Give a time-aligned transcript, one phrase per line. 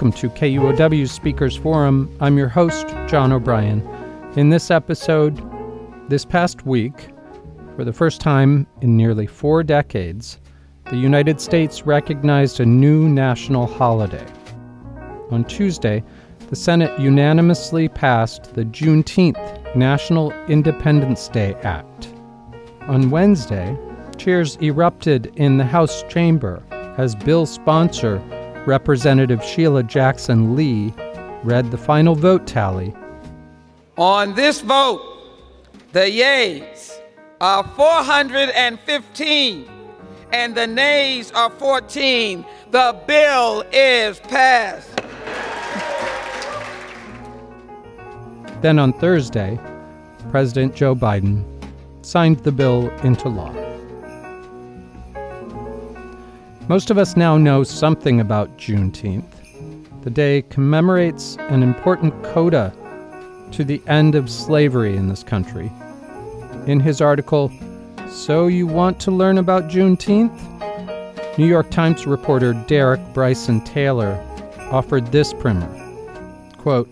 [0.00, 2.16] Welcome to KUOW Speakers Forum.
[2.20, 3.86] I'm your host, John O'Brien.
[4.34, 5.38] In this episode,
[6.08, 7.08] this past week,
[7.76, 10.38] for the first time in nearly four decades,
[10.86, 14.24] the United States recognized a new national holiday.
[15.30, 16.02] On Tuesday,
[16.48, 22.08] the Senate unanimously passed the Juneteenth National Independence Day Act.
[22.88, 23.76] On Wednesday,
[24.16, 26.62] cheers erupted in the House chamber
[26.96, 28.22] as bill sponsor
[28.66, 30.92] Representative Sheila Jackson Lee
[31.42, 32.94] read the final vote tally.
[33.96, 35.00] On this vote,
[35.92, 37.00] the yeas
[37.40, 39.68] are 415
[40.32, 42.44] and the nays are 14.
[42.70, 44.88] The bill is passed.
[48.60, 49.58] Then on Thursday,
[50.30, 51.44] President Joe Biden
[52.02, 53.69] signed the bill into law.
[56.70, 60.04] Most of us now know something about Juneteenth.
[60.04, 62.72] The day commemorates an important coda
[63.50, 65.72] to the end of slavery in this country.
[66.68, 67.50] In his article,
[68.08, 70.38] So You Want to Learn About Juneteenth?
[71.36, 74.24] New York Times reporter Derek Bryson Taylor
[74.70, 75.66] offered this primer.
[76.56, 76.88] Quote,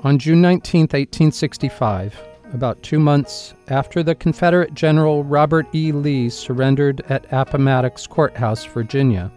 [0.00, 2.20] on June 19, 1865,
[2.52, 5.92] about two months after the Confederate General Robert E.
[5.92, 9.30] Lee surrendered at Appomattox Courthouse, Virginia,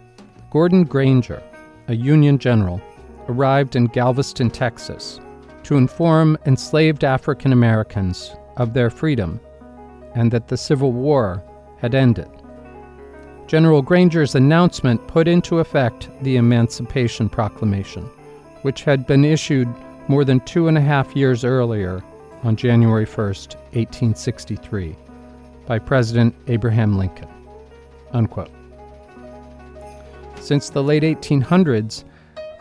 [0.50, 1.42] Gordon Granger,
[1.88, 2.80] a Union general,
[3.28, 5.20] arrived in Galveston, Texas,
[5.62, 9.40] to inform enslaved African Americans of their freedom
[10.14, 11.42] and that the Civil War
[11.78, 12.28] had ended.
[13.46, 18.04] General Granger's announcement put into effect the Emancipation Proclamation,
[18.62, 19.68] which had been issued
[20.08, 22.02] more than two and a half years earlier
[22.44, 24.96] on January 1, 1863,
[25.66, 27.28] by President Abraham Lincoln.
[28.12, 28.50] Unquote.
[30.40, 32.04] Since the late 1800s,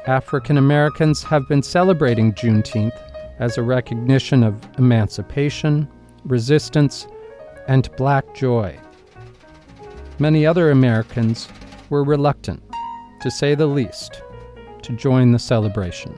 [0.07, 2.97] African Americans have been celebrating Juneteenth
[3.39, 5.87] as a recognition of emancipation,
[6.25, 7.07] resistance,
[7.67, 8.77] and black joy.
[10.19, 11.47] Many other Americans
[11.89, 12.63] were reluctant,
[13.21, 14.21] to say the least,
[14.81, 16.17] to join the celebration.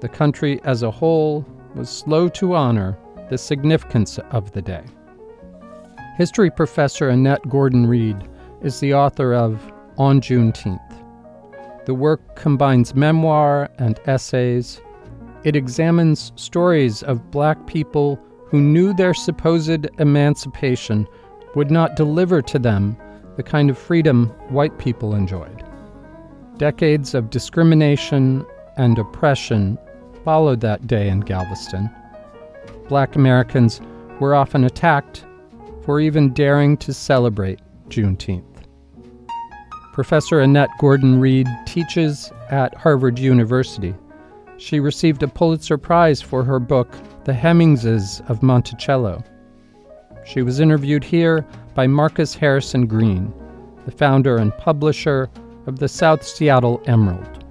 [0.00, 1.44] The country as a whole
[1.76, 2.98] was slow to honor
[3.28, 4.82] the significance of the day.
[6.16, 8.16] History professor Annette Gordon Reed
[8.62, 9.60] is the author of
[9.98, 10.80] On Juneteenth.
[11.84, 14.80] The work combines memoir and essays.
[15.44, 21.06] It examines stories of black people who knew their supposed emancipation
[21.54, 22.96] would not deliver to them
[23.36, 25.62] the kind of freedom white people enjoyed.
[26.56, 28.46] Decades of discrimination
[28.78, 29.78] and oppression
[30.26, 31.88] followed that day in Galveston.
[32.88, 33.80] Black Americans
[34.18, 35.24] were often attacked
[35.84, 37.60] for even daring to celebrate
[37.90, 38.64] Juneteenth.
[39.92, 43.94] Professor Annette Gordon Reed teaches at Harvard University.
[44.56, 49.22] She received a Pulitzer Prize for her book, The Hemingses of Monticello.
[50.24, 53.32] She was interviewed here by Marcus Harrison Green,
[53.84, 55.30] the founder and publisher
[55.66, 57.44] of the South Seattle Emerald,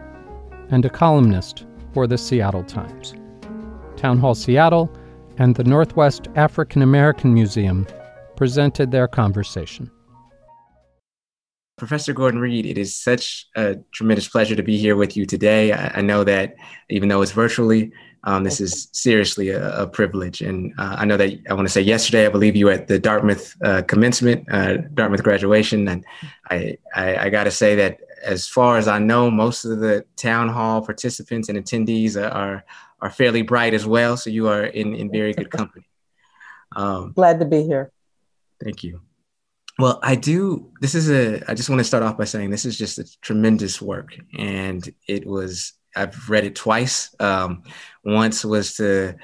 [0.72, 3.16] and a columnist for the Seattle Times.
[3.96, 4.94] Town Hall Seattle
[5.38, 7.88] and the Northwest African American Museum
[8.36, 9.90] presented their conversation.
[11.78, 15.72] Professor Gordon Reed, it is such a tremendous pleasure to be here with you today.
[15.72, 16.56] I, I know that
[16.90, 17.94] even though it's virtually,
[18.26, 20.42] um, this is seriously a, a privilege.
[20.42, 23.00] And uh, I know that I want to say yesterday, I believe you at the
[23.00, 25.88] Dartmouth uh, commencement, uh, Dartmouth graduation.
[25.88, 26.04] And
[26.50, 30.06] I, I, I got to say that as far as I know, most of the
[30.16, 32.64] town hall participants and attendees are
[33.02, 34.18] are fairly bright as well.
[34.18, 35.88] So you are in in very good company.
[36.76, 37.92] Um, Glad to be here.
[38.64, 39.02] Thank you.
[39.78, 40.72] Well, I do.
[40.80, 41.44] This is a.
[41.50, 44.88] I just want to start off by saying this is just a tremendous work, and
[45.08, 45.74] it was.
[45.98, 47.16] I've read it twice.
[47.22, 47.64] Um,
[48.04, 49.16] once was to,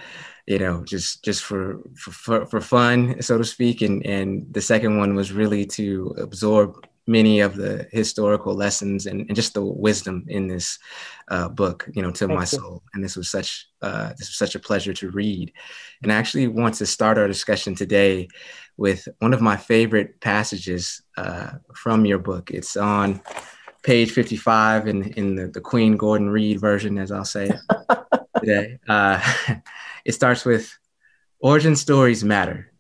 [0.46, 4.98] you know, just just for, for for fun, so to speak, and and the second
[4.98, 10.26] one was really to absorb many of the historical lessons and, and just the wisdom
[10.28, 10.78] in this
[11.30, 12.48] uh, book, you know, to Thank my you.
[12.48, 12.84] soul.
[12.94, 15.52] And this was such uh, this was such a pleasure to read.
[16.04, 18.28] And I actually want to start our discussion today
[18.78, 22.52] with one of my favorite passages uh, from your book.
[22.52, 23.22] It's on
[23.84, 27.52] page 55 in, in the, the Queen Gordon Reed version, as I'll say
[28.40, 28.78] today.
[28.88, 29.20] Uh,
[30.06, 30.78] it starts with
[31.40, 32.72] origin stories matter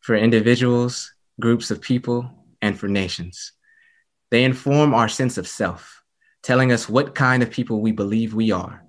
[0.00, 2.30] for individuals, groups of people,
[2.62, 3.52] and for nations.
[4.30, 6.02] They inform our sense of self,
[6.42, 8.84] telling us what kind of people we believe we are,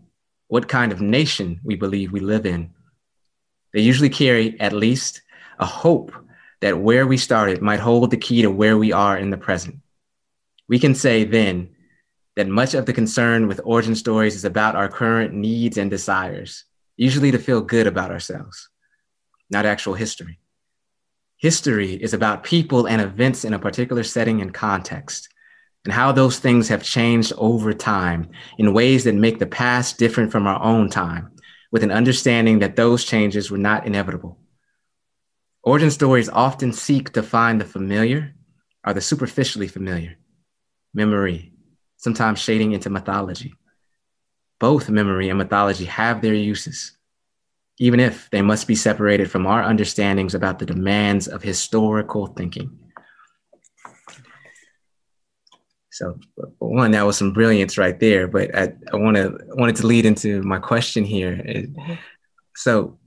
[0.48, 2.74] what kind of nation we believe we live in.
[3.74, 5.22] They usually carry at least
[5.60, 6.14] a hope
[6.62, 9.80] that where we started might hold the key to where we are in the present.
[10.68, 11.76] We can say then,
[12.36, 16.64] that much of the concern with origin stories is about our current needs and desires,
[16.96, 18.70] usually to feel good about ourselves,
[19.50, 20.40] not actual history.
[21.42, 25.28] History is about people and events in a particular setting and context,
[25.84, 28.30] and how those things have changed over time
[28.60, 31.32] in ways that make the past different from our own time,
[31.72, 34.38] with an understanding that those changes were not inevitable.
[35.64, 38.36] Origin stories often seek to find the familiar
[38.86, 40.18] or the superficially familiar,
[40.94, 41.54] memory,
[41.98, 43.56] sometimes shading into mythology.
[44.60, 46.96] Both memory and mythology have their uses,
[47.82, 52.70] even if they must be separated from our understandings about the demands of historical thinking.
[55.90, 56.20] So,
[56.60, 58.28] one, that was some brilliance right there.
[58.28, 61.34] But I, I want to wanted to lead into my question here.
[61.34, 61.94] Mm-hmm.
[62.56, 63.00] So,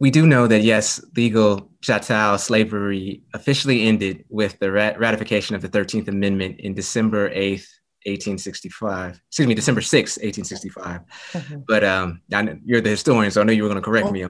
[0.00, 5.60] we do know that yes, legal chattel slavery officially ended with the rat- ratification of
[5.60, 7.68] the 13th Amendment in December 8th,
[8.08, 9.20] 1865.
[9.28, 11.00] Excuse me, December 6, 1865.
[11.32, 11.60] Mm-hmm.
[11.66, 14.24] But um, I, you're the historian, so I know you were going to correct me.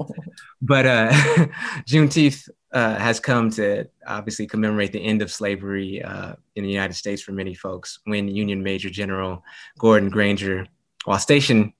[0.62, 1.10] but uh,
[1.88, 6.94] Juneteenth uh, has come to obviously commemorate the end of slavery uh, in the United
[6.94, 9.42] States for many folks when Union Major General
[9.78, 10.66] Gordon Granger,
[11.04, 11.72] while stationed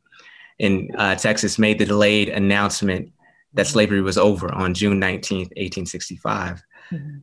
[0.58, 3.12] in uh, Texas, made the delayed announcement
[3.54, 6.62] that slavery was over on June 19th, 1865.
[6.90, 7.19] Mm-hmm.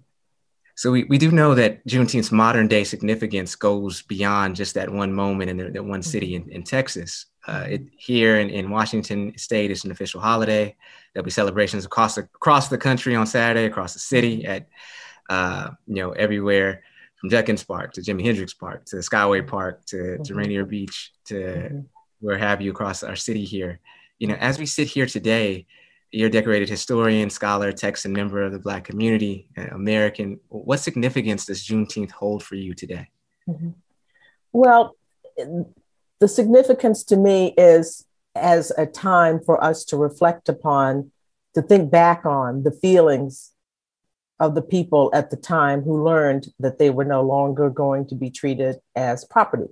[0.75, 5.13] So we, we do know that Juneteenth's modern day significance goes beyond just that one
[5.13, 7.27] moment in the, that one city in, in Texas.
[7.47, 10.75] Uh, it, here in, in Washington State, it's an official holiday.
[11.13, 14.67] There'll be celebrations across the, across the country on Saturday, across the city, at
[15.29, 16.83] uh, you know everywhere
[17.19, 20.23] from Judkins Park to Jimi Hendrix Park to Skyway Park to, mm-hmm.
[20.23, 21.79] to Rainier Beach to mm-hmm.
[22.19, 23.79] where have you across our city here.
[24.19, 25.67] You know, as we sit here today,
[26.13, 30.39] you're a decorated historian, scholar, Texan member of the Black community, American.
[30.49, 33.09] What significance does Juneteenth hold for you today?
[33.49, 33.71] Mm-hmm.
[34.51, 34.95] Well,
[36.19, 38.05] the significance to me is
[38.35, 41.11] as a time for us to reflect upon,
[41.55, 43.51] to think back on the feelings
[44.39, 48.15] of the people at the time who learned that they were no longer going to
[48.15, 49.71] be treated as property.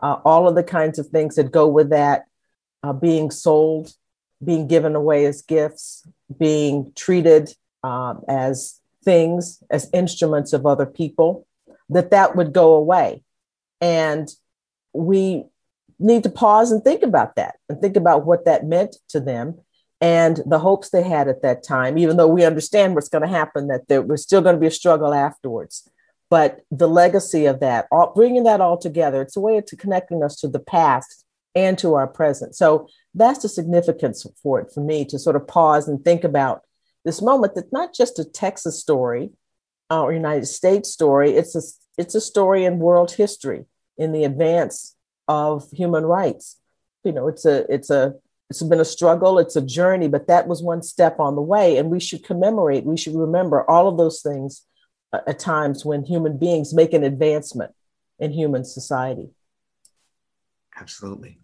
[0.00, 2.26] Uh, all of the kinds of things that go with that,
[2.82, 3.94] uh, being sold
[4.42, 6.06] being given away as gifts,
[6.38, 7.52] being treated
[7.82, 11.46] um, as things, as instruments of other people,
[11.88, 13.22] that that would go away.
[13.80, 14.28] And
[14.92, 15.44] we
[15.98, 19.58] need to pause and think about that and think about what that meant to them
[20.00, 23.28] and the hopes they had at that time, even though we understand what's going to
[23.28, 25.88] happen, that there was still going to be a struggle afterwards.
[26.30, 30.22] But the legacy of that, all, bringing that all together, it's a way of connecting
[30.22, 31.24] us to the past
[31.58, 32.54] and to our present.
[32.54, 36.62] So that's the significance for it for me to sort of pause and think about
[37.04, 39.30] this moment that's not just a Texas story
[39.90, 41.32] uh, or United States story.
[41.32, 41.62] It's a
[42.00, 43.64] it's a story in world history
[43.96, 44.94] in the advance
[45.26, 46.60] of human rights.
[47.04, 48.14] You know, it's a it's a
[48.50, 51.76] it's been a struggle, it's a journey, but that was one step on the way,
[51.76, 52.84] and we should commemorate.
[52.84, 54.64] We should remember all of those things
[55.12, 57.72] uh, at times when human beings make an advancement
[58.18, 59.30] in human society.
[60.80, 61.38] Absolutely.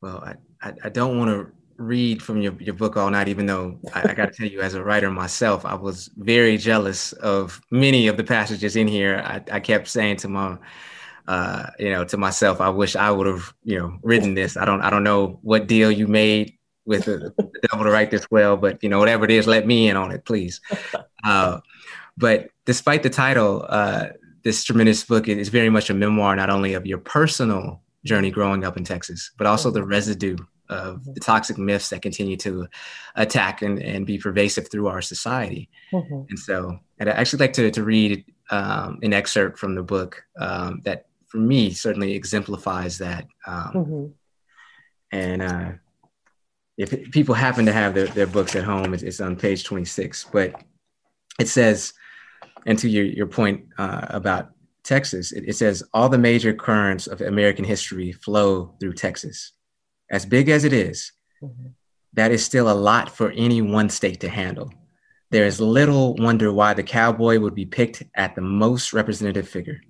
[0.00, 0.34] Well, I,
[0.68, 4.10] I, I don't want to read from your, your book all night, even though I,
[4.10, 8.08] I got to tell you, as a writer myself, I was very jealous of many
[8.08, 9.22] of the passages in here.
[9.24, 10.58] I, I kept saying to my,
[11.26, 14.56] uh, you know, to myself, I wish I would have, you know, written this.
[14.56, 18.10] I don't, I don't know what deal you made with the, the devil to write
[18.10, 20.60] this well, but you know, whatever it is, let me in on it, please.
[21.24, 21.60] Uh,
[22.16, 24.06] but despite the title, uh,
[24.44, 28.64] this tremendous book is very much a memoir, not only of your personal journey growing
[28.64, 30.36] up in Texas, but also the residue
[30.68, 32.66] of the toxic myths that continue to
[33.16, 35.68] attack and, and be pervasive through our society.
[35.92, 36.22] Mm-hmm.
[36.28, 40.80] And so I'd actually like to, to read um, an excerpt from the book um,
[40.84, 43.26] that for me certainly exemplifies that.
[43.46, 44.06] Um, mm-hmm.
[45.10, 45.70] And uh,
[46.76, 50.26] if people happen to have their, their books at home, it's, it's on page 26,
[50.32, 50.62] but
[51.40, 51.94] it says,
[52.66, 54.50] and to your, your point uh, about
[54.88, 59.52] Texas, it, it says all the major currents of American history flow through Texas.
[60.10, 61.68] As big as it is, mm-hmm.
[62.14, 64.72] that is still a lot for any one state to handle.
[65.30, 69.82] There is little wonder why the cowboy would be picked at the most representative figure.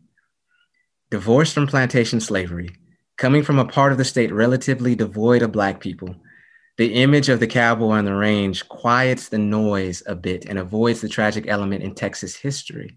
[1.10, 2.70] Divorced from plantation slavery,
[3.16, 6.16] coming from a part of the state relatively devoid of Black people,
[6.76, 11.00] the image of the cowboy on the range quiets the noise a bit and avoids
[11.00, 12.96] the tragic element in Texas history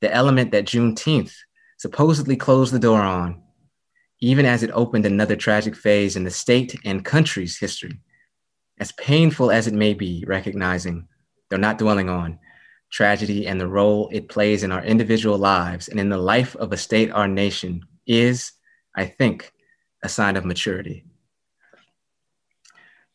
[0.00, 1.34] the element that Juneteenth
[1.78, 3.42] supposedly closed the door on,
[4.20, 8.00] even as it opened another tragic phase in the state and country's history.
[8.78, 11.08] As painful as it may be, recognizing,
[11.50, 12.38] though not dwelling on,
[12.90, 16.72] tragedy and the role it plays in our individual lives and in the life of
[16.72, 18.52] a state our nation is
[18.94, 19.52] I think,
[20.02, 21.04] a sign of maturity.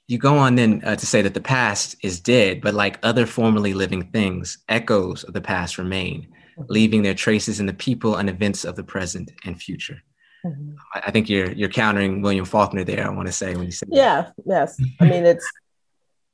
[0.07, 3.25] You go on then uh, to say that the past is dead, but like other
[3.25, 6.27] formerly living things, echoes of the past remain,
[6.67, 10.01] leaving their traces in the people and events of the present and future.
[10.45, 10.75] Mm-hmm.
[10.93, 13.05] I think you're you're countering William Faulkner there.
[13.05, 14.33] I want to say when you say yeah, that.
[14.45, 14.77] yes.
[14.99, 15.45] I mean it's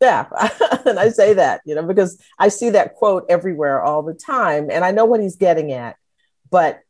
[0.02, 0.26] yeah,
[0.86, 4.70] and I say that you know because I see that quote everywhere all the time,
[4.70, 5.96] and I know what he's getting at,
[6.52, 6.82] but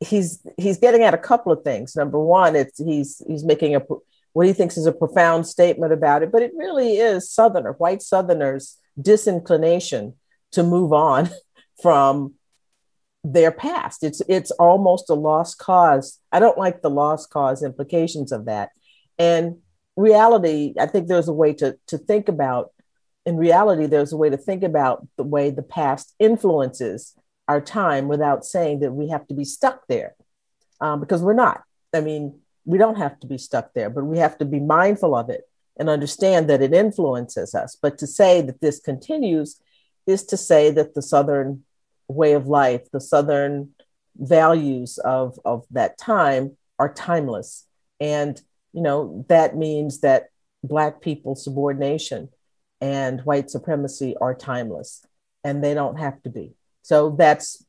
[0.00, 1.94] he's he's getting at a couple of things.
[1.94, 3.82] Number one, it's he's he's making a
[4.32, 8.02] what he thinks is a profound statement about it, but it really is Southerner, white
[8.02, 10.14] Southerners' disinclination
[10.52, 11.30] to move on
[11.82, 12.34] from
[13.24, 14.04] their past.
[14.04, 16.20] It's it's almost a lost cause.
[16.30, 18.70] I don't like the lost cause implications of that.
[19.18, 19.56] And
[19.96, 22.70] reality, I think there's a way to to think about.
[23.26, 27.14] In reality, there's a way to think about the way the past influences
[27.48, 30.14] our time without saying that we have to be stuck there,
[30.80, 31.62] um, because we're not.
[31.94, 35.16] I mean, we don't have to be stuck there, but we have to be mindful
[35.16, 37.76] of it and understand that it influences us.
[37.80, 39.58] But to say that this continues
[40.06, 41.64] is to say that the Southern
[42.08, 43.70] way of life, the Southern
[44.16, 47.66] values of, of that time are timeless.
[48.00, 48.40] And,
[48.72, 50.26] you know, that means that
[50.62, 52.28] Black people's subordination
[52.80, 55.04] and white supremacy are timeless
[55.42, 56.54] and they don't have to be.
[56.82, 57.64] So that's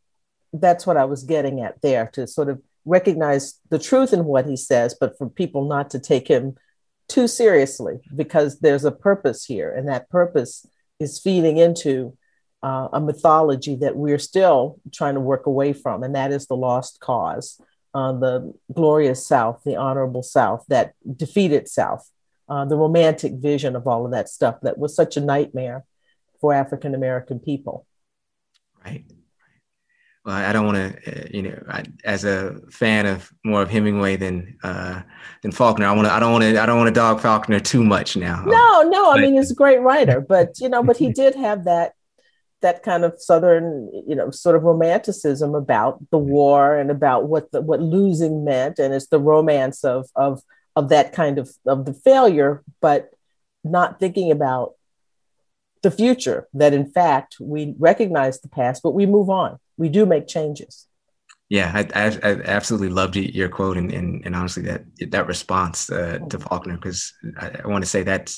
[0.53, 4.45] that's what I was getting at there to sort of recognize the truth in what
[4.45, 6.55] he says, but for people not to take him
[7.07, 10.65] too seriously because there's a purpose here, and that purpose
[10.99, 12.17] is feeding into
[12.63, 16.55] uh, a mythology that we're still trying to work away from, and that is the
[16.55, 17.61] lost cause,
[17.93, 22.09] uh, the glorious South, the honorable South that defeated South,
[22.49, 25.83] uh, the romantic vision of all of that stuff that was such a nightmare
[26.41, 27.85] for African American people.
[28.83, 29.05] Right.
[30.25, 33.69] Well, I don't want to, uh, you know, I, as a fan of more of
[33.69, 35.03] Hemingway than uh,
[35.43, 37.59] than Faulkner, I want to, I don't want to, I don't want to dog Faulkner
[37.59, 38.43] too much now.
[38.43, 41.65] No, no, I mean he's a great writer, but you know, but he did have
[41.65, 41.93] that
[42.65, 47.51] that kind of southern you know sort of romanticism about the war and about what
[47.51, 50.41] the, what losing meant and it's the romance of of
[50.75, 53.11] of that kind of of the failure but
[53.63, 54.73] not thinking about
[55.83, 59.59] the future that in fact we recognize the past but we move on.
[59.77, 60.87] We do make changes
[61.49, 65.91] yeah, I, I, I, absolutely loved your quote and, and, and honestly that that response
[65.91, 68.35] uh, to Faulkner because I, I, want to say that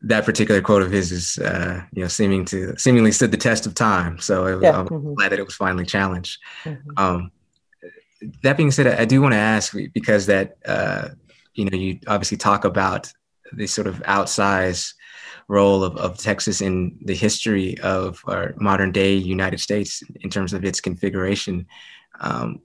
[0.00, 3.66] that particular quote of his is uh, you know seeming to seemingly stood the test
[3.66, 4.18] of time.
[4.18, 4.78] So yeah.
[4.78, 5.14] I'm mm-hmm.
[5.14, 6.38] glad that it was finally challenged.
[6.64, 6.90] Mm-hmm.
[6.96, 7.32] Um,
[8.42, 11.08] that being said, I do want to ask because that uh,
[11.54, 13.12] you know you obviously talk about
[13.52, 14.94] the sort of outsized
[15.48, 20.54] role of, of Texas in the history of our modern day United States in terms
[20.54, 21.66] of its configuration.
[22.20, 22.60] Um,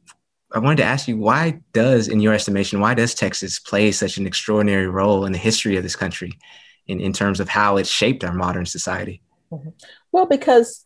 [0.53, 4.17] I wanted to ask you, why does, in your estimation, why does Texas play such
[4.17, 6.39] an extraordinary role in the history of this country
[6.87, 9.21] in, in terms of how it shaped our modern society?
[9.51, 9.69] Mm-hmm.
[10.11, 10.85] Well, because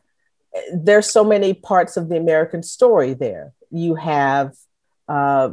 [0.74, 3.53] there's so many parts of the American story there.
[3.70, 4.53] You have
[5.08, 5.51] uh,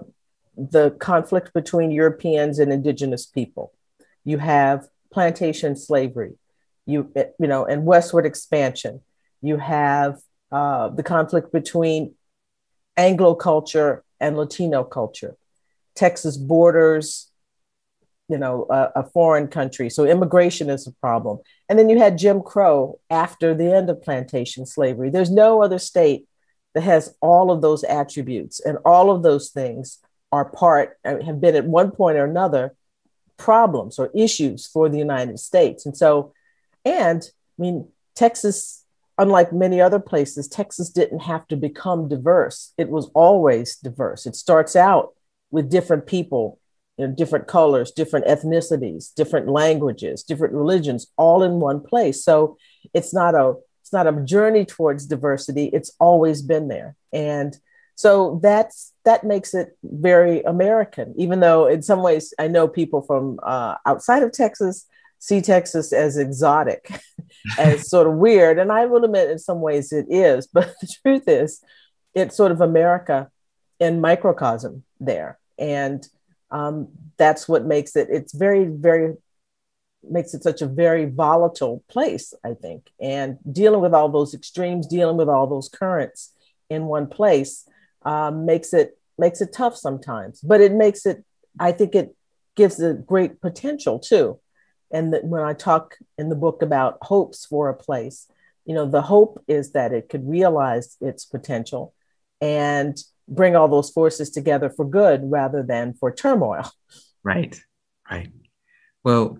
[0.56, 3.72] the conflict between Europeans and indigenous people.
[4.24, 6.34] You have plantation slavery,
[6.86, 9.00] you, you know, and westward expansion.
[9.40, 10.18] You have
[10.50, 12.14] uh, the conflict between
[12.98, 15.36] Anglo culture and Latino culture.
[15.94, 17.30] Texas borders,
[18.28, 19.88] you know, a, a, foreign country.
[19.88, 21.38] So immigration is a problem.
[21.68, 25.10] And then you had Jim Crow after the end of plantation slavery.
[25.10, 26.26] There's no other state
[26.74, 29.98] that has all of those attributes, and all of those things
[30.30, 32.76] are part, uh, have been at one point or another
[33.38, 35.86] problems or issues for the United States.
[35.86, 36.34] And so,
[36.84, 37.22] and
[37.58, 38.77] I mean, Texas
[39.18, 42.72] unlike many other places, Texas didn't have to become diverse.
[42.78, 44.26] It was always diverse.
[44.26, 45.14] It starts out
[45.50, 46.58] with different people,
[46.96, 52.24] you know, different colors, different ethnicities, different languages, different religions, all in one place.
[52.24, 52.56] So
[52.94, 55.66] it's not a it's not a journey towards diversity.
[55.72, 57.56] It's always been there, and
[57.94, 61.14] so that's that makes it very American.
[61.16, 64.86] Even though in some ways I know people from uh, outside of Texas
[65.18, 66.90] see Texas as exotic,
[67.58, 68.58] as sort of weird.
[68.58, 70.46] And I will admit, in some ways, it is.
[70.52, 71.62] But the truth is,
[72.14, 73.30] it's sort of America
[73.78, 75.38] in microcosm there.
[75.58, 76.06] And
[76.50, 79.14] um, that's what makes it, it's very, very,
[80.08, 82.90] makes it such a very volatile place, I think.
[83.00, 86.32] And dealing with all those extremes, dealing with all those currents
[86.70, 87.68] in one place
[88.02, 91.24] um, makes it makes it tough sometimes but it makes it
[91.58, 92.14] i think it
[92.56, 94.38] gives a great potential too
[94.90, 98.26] and that when I talk in the book about hopes for a place,
[98.64, 101.94] you know, the hope is that it could realize its potential
[102.40, 106.70] and bring all those forces together for good rather than for turmoil.
[107.24, 107.60] Right,
[108.10, 108.30] right.
[109.04, 109.38] Well,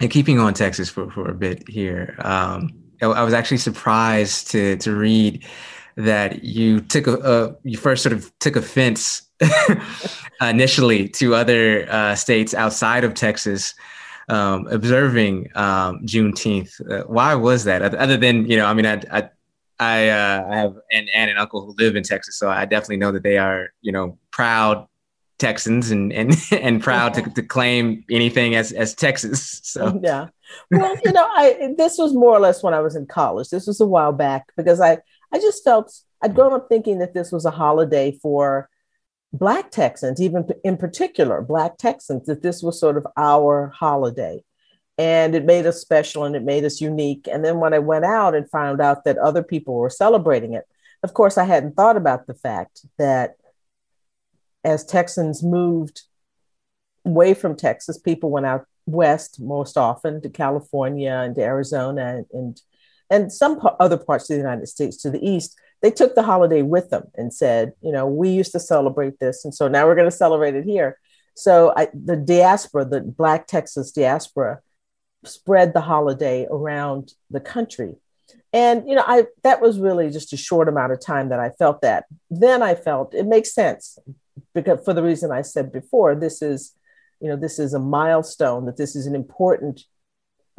[0.00, 4.76] and keeping on Texas for, for a bit here, um, I was actually surprised to
[4.78, 5.44] to read
[5.96, 9.28] that you took a, you first sort of took offense
[10.40, 13.74] initially to other uh, states outside of Texas
[14.28, 16.80] um, observing um, Juneteenth.
[16.90, 17.82] Uh, why was that?
[17.82, 19.30] Other than you know, I mean, I I
[19.80, 22.96] I, uh, I have an aunt and uncle who live in Texas, so I definitely
[22.96, 24.86] know that they are you know proud
[25.38, 29.60] Texans and and and proud to, to claim anything as as Texas.
[29.68, 30.28] So yeah,
[30.70, 33.50] well, you know, I this was more or less when I was in college.
[33.50, 34.98] This was a while back because I
[35.32, 35.92] I just felt
[36.22, 38.68] I'd grown up thinking that this was a holiday for
[39.32, 44.42] Black Texans, even in particular, Black Texans, that this was sort of our holiday.
[44.96, 47.28] And it made us special and it made us unique.
[47.30, 50.64] And then when I went out and found out that other people were celebrating it,
[51.02, 53.36] of course, I hadn't thought about the fact that
[54.64, 56.02] as Texans moved
[57.04, 62.26] away from Texas, people went out west most often to California and to Arizona and,
[62.32, 62.62] and,
[63.10, 66.62] and some other parts of the United States to the east they took the holiday
[66.62, 69.94] with them and said, you know, we used to celebrate this, and so now we're
[69.94, 70.98] going to celebrate it here.
[71.34, 74.60] So I, the diaspora, the Black Texas diaspora,
[75.24, 77.96] spread the holiday around the country.
[78.52, 81.50] And you know, I that was really just a short amount of time that I
[81.50, 82.06] felt that.
[82.30, 83.98] Then I felt it makes sense
[84.54, 86.74] because for the reason I said before, this is,
[87.20, 89.84] you know, this is a milestone, that this is an important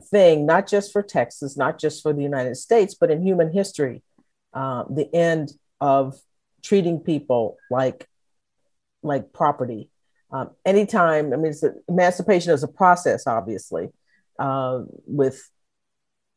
[0.09, 4.01] thing, not just for Texas, not just for the United States, but in human history
[4.53, 6.19] uh, the end of
[6.61, 8.07] treating people like
[9.01, 9.89] like property.
[10.31, 13.89] Um, anytime, I mean, it's a, emancipation is a process, obviously.
[14.37, 15.49] Uh, with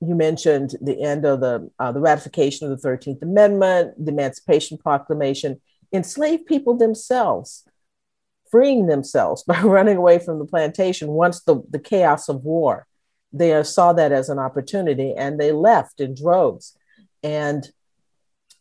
[0.00, 4.78] you mentioned the end of the uh, the ratification of the Thirteenth Amendment, the Emancipation
[4.78, 5.60] Proclamation,
[5.92, 7.64] enslaved people themselves,
[8.50, 12.86] freeing themselves by running away from the plantation once the, the chaos of war.
[13.32, 16.76] They saw that as an opportunity and they left in droves.
[17.22, 17.70] And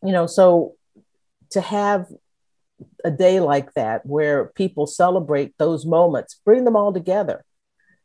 [0.03, 0.75] you know, so
[1.51, 2.07] to have
[3.03, 7.43] a day like that where people celebrate those moments, bring them all together.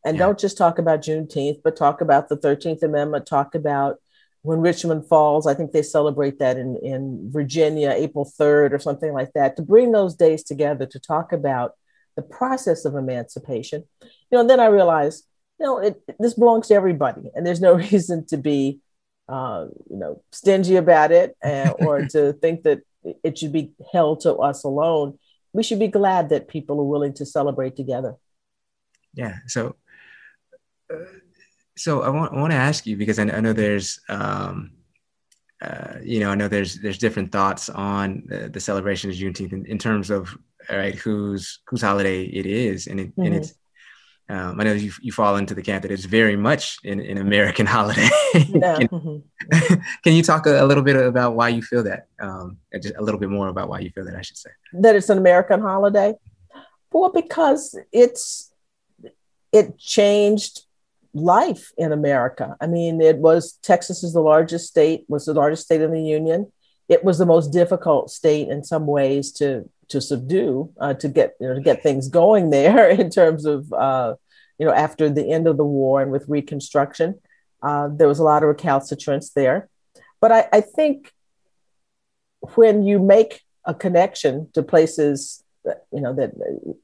[0.04, 0.26] And yeah.
[0.26, 3.96] don't just talk about Juneteenth, but talk about the 13th Amendment, talk about
[4.42, 5.46] when Richmond falls.
[5.46, 9.62] I think they celebrate that in, in Virginia, April 3rd or something like that, to
[9.62, 11.72] bring those days together to talk about
[12.14, 13.84] the process of emancipation.
[14.02, 15.26] You know, and then I realized,
[15.58, 18.80] you know, it, this belongs to everybody, and there's no reason to be
[19.28, 22.80] uh, you know, stingy about it and, or to think that
[23.22, 25.18] it should be held to us alone.
[25.52, 28.14] We should be glad that people are willing to celebrate together.
[29.14, 29.36] Yeah.
[29.46, 29.76] So,
[30.92, 30.98] uh,
[31.76, 34.72] so I want I want to ask you because I, I know there's um,
[35.60, 39.52] uh, you know I know there's there's different thoughts on the, the celebration of Juneteenth
[39.52, 40.36] in, in terms of
[40.68, 43.22] all right whose whose holiday it is and it, mm-hmm.
[43.22, 43.54] and it's
[44.28, 47.18] um, I know you, you fall into the camp that it's very much an, an
[47.18, 48.08] American holiday.
[48.34, 48.76] Yeah.
[48.78, 49.74] can, mm-hmm.
[50.02, 52.08] can, you talk a, a, little bit about why you feel that?
[52.20, 54.50] Um, just a little bit more about why you feel that, I should say.
[54.72, 56.14] That it's an American holiday?
[56.90, 58.52] Well, because it's
[59.52, 60.62] it changed
[61.14, 62.56] life in America.
[62.60, 66.02] I mean, it was Texas is the largest state, was the largest state in the
[66.02, 66.52] union.
[66.88, 71.34] It was the most difficult state in some ways to to subdue uh, to get
[71.40, 74.14] you know to get things going there in terms of uh,
[74.58, 77.20] you know after the end of the war and with Reconstruction,
[77.62, 79.68] uh, there was a lot of recalcitrance there.
[80.20, 81.12] But I, I think
[82.54, 86.32] when you make a connection to places that, you know that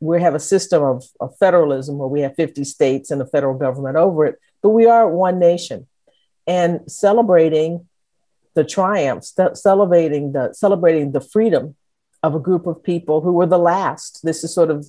[0.00, 3.56] we have a system of, of federalism where we have 50 states and a federal
[3.56, 5.86] government over it, but we are one nation,
[6.46, 7.86] and celebrating
[8.54, 11.74] the triumphs, celebrating the celebrating the freedom
[12.22, 14.20] of a group of people who were the last.
[14.22, 14.86] This is sort of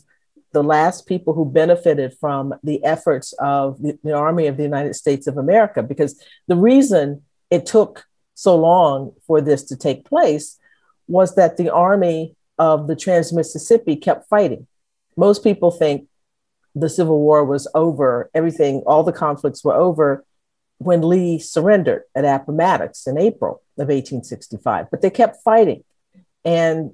[0.51, 4.93] the last people who benefited from the efforts of the, the, Army of the United
[4.93, 5.81] States of America.
[5.81, 10.59] Because the reason it took so long for this to take place
[11.07, 14.67] was that the Army of the Trans Mississippi kept fighting.
[15.17, 16.07] Most people think
[16.75, 20.23] the Civil War was over, everything, all the conflicts were over
[20.79, 25.83] when Lee surrendered at Appomattox in April of 1865, but they kept fighting.
[26.43, 26.93] And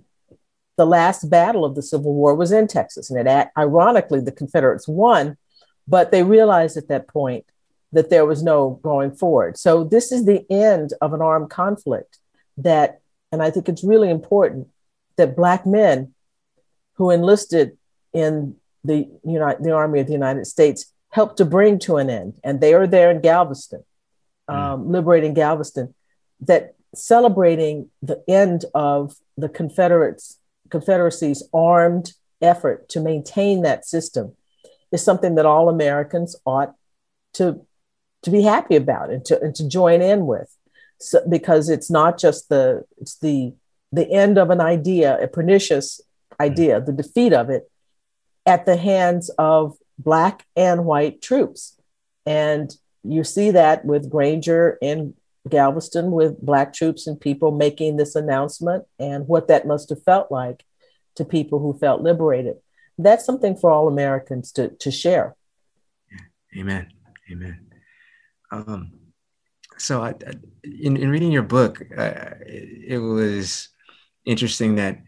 [0.79, 3.11] the last battle of the Civil War was in Texas.
[3.11, 5.35] And it, ironically, the Confederates won,
[5.85, 7.43] but they realized at that point
[7.91, 9.57] that there was no going forward.
[9.57, 12.19] So this is the end of an armed conflict
[12.55, 14.69] that, and I think it's really important
[15.17, 16.13] that Black men
[16.93, 17.77] who enlisted
[18.13, 22.35] in the, United, the Army of the United States helped to bring to an end.
[22.41, 23.83] And they are there in Galveston,
[24.49, 24.55] mm.
[24.55, 25.93] um, liberating Galveston,
[26.39, 30.38] that celebrating the end of the Confederates
[30.69, 34.35] Confederacy's armed effort to maintain that system
[34.91, 36.73] is something that all Americans ought
[37.33, 37.65] to,
[38.23, 40.55] to be happy about and to, and to join in with.
[40.99, 43.53] So, because it's not just the it's the
[43.91, 46.01] the end of an idea, a pernicious
[46.37, 46.43] hmm.
[46.43, 47.69] idea, the defeat of it
[48.45, 51.77] at the hands of black and white troops.
[52.25, 55.13] And you see that with Granger in
[55.49, 60.31] Galveston with black troops and people making this announcement and what that must have felt
[60.31, 60.63] like
[61.15, 62.57] to people who felt liberated.
[62.97, 65.35] That's something for all Americans to, to share.
[66.57, 66.87] Amen.
[67.31, 67.67] Amen.
[68.51, 68.91] Um,
[69.77, 70.13] so, I,
[70.63, 73.69] in, in reading your book, uh, it, it was
[74.25, 74.99] interesting that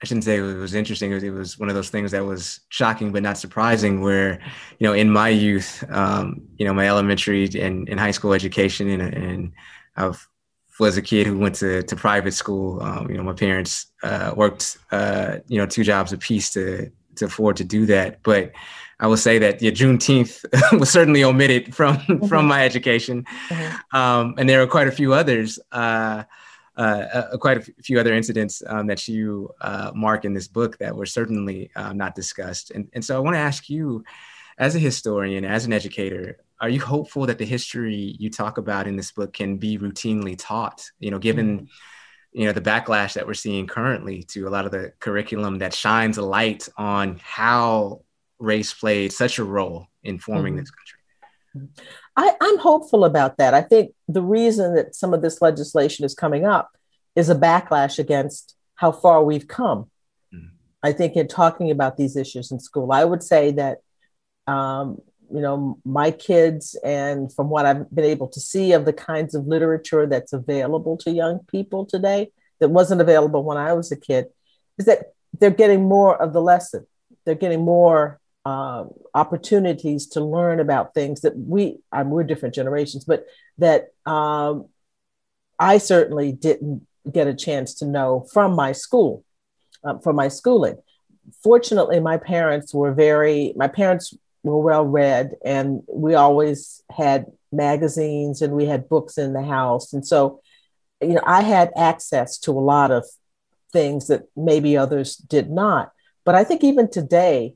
[0.00, 1.10] I shouldn't say it was interesting.
[1.10, 4.00] It was, it was, one of those things that was shocking but not surprising.
[4.00, 4.40] Where,
[4.78, 8.88] you know, in my youth, um, you know, my elementary and, and high school education,
[8.88, 9.52] and, and
[9.96, 10.12] I
[10.78, 12.80] was a kid who went to, to private school.
[12.80, 17.24] Um, you know, my parents uh, worked, uh, you know, two jobs apiece to to
[17.24, 18.22] afford to do that.
[18.22, 18.52] But
[19.00, 20.44] I will say that yeah, Juneteenth
[20.78, 22.26] was certainly omitted from mm-hmm.
[22.26, 23.96] from my education, mm-hmm.
[23.96, 25.58] um, and there are quite a few others.
[25.72, 26.24] Uh,
[26.78, 30.78] uh, uh, quite a few other incidents um, that you uh, mark in this book
[30.78, 32.70] that were certainly um, not discussed.
[32.70, 34.04] And, and so I want to ask you,
[34.58, 38.86] as a historian, as an educator, are you hopeful that the history you talk about
[38.86, 40.88] in this book can be routinely taught?
[41.00, 42.40] You know, given mm-hmm.
[42.40, 45.74] you know the backlash that we're seeing currently to a lot of the curriculum that
[45.74, 48.02] shines a light on how
[48.38, 50.60] race played such a role in forming mm-hmm.
[50.60, 51.82] this country.
[52.18, 53.54] I, I'm hopeful about that.
[53.54, 56.76] I think the reason that some of this legislation is coming up
[57.14, 59.88] is a backlash against how far we've come.
[60.34, 60.50] Mm.
[60.82, 63.78] I think in talking about these issues in school, I would say that,
[64.48, 65.00] um,
[65.32, 69.36] you know, my kids and from what I've been able to see of the kinds
[69.36, 73.96] of literature that's available to young people today that wasn't available when I was a
[73.96, 74.26] kid,
[74.76, 76.84] is that they're getting more of the lesson.
[77.24, 78.84] They're getting more uh,
[79.14, 83.26] opportunities to learn about things that we um, we're different generations but
[83.58, 84.66] that um,
[85.58, 89.24] i certainly didn't get a chance to know from my school
[89.84, 90.76] uh, from my schooling.
[91.42, 98.42] Fortunately my parents were very my parents were well read and we always had magazines
[98.42, 99.92] and we had books in the house.
[99.92, 100.40] And so
[101.00, 103.04] you know i had access to a lot of
[103.72, 105.92] things that maybe others did not.
[106.24, 107.54] But i think even today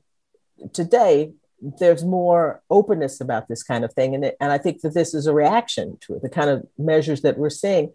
[0.73, 1.33] today
[1.79, 4.13] there's more openness about this kind of thing.
[4.15, 6.67] And, it, and i think that this is a reaction to it the kind of
[6.77, 7.93] measures that we're seeing.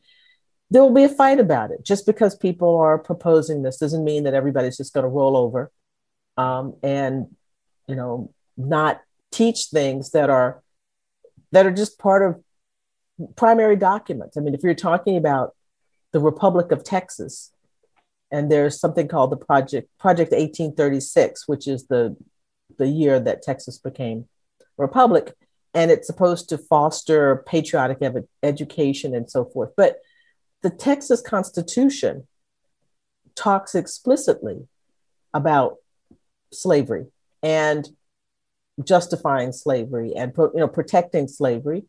[0.71, 1.83] There will be a fight about it.
[1.83, 5.71] Just because people are proposing this doesn't mean that everybody's just going to roll over
[6.37, 7.35] um, and
[7.87, 10.63] you know not teach things that are
[11.53, 12.43] that are just part of
[13.37, 14.37] primary documents.
[14.37, 15.55] I mean if you're talking about
[16.13, 17.53] the republic of texas
[18.31, 22.17] and there's something called the project project 1836 which is the
[22.77, 24.27] the year that Texas became
[24.77, 25.35] republic.
[25.75, 27.99] And it's supposed to foster patriotic
[28.43, 29.71] education and so forth.
[29.77, 29.99] But
[30.63, 32.27] the Texas Constitution
[33.37, 34.67] talks explicitly
[35.33, 35.77] about
[36.53, 37.07] slavery
[37.43, 37.89] and
[38.83, 41.85] justifying slavery and you know protecting slavery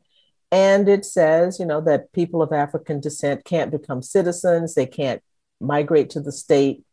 [0.52, 5.22] and it says you know that people of african descent can't become citizens they can't
[5.62, 6.84] migrate to the state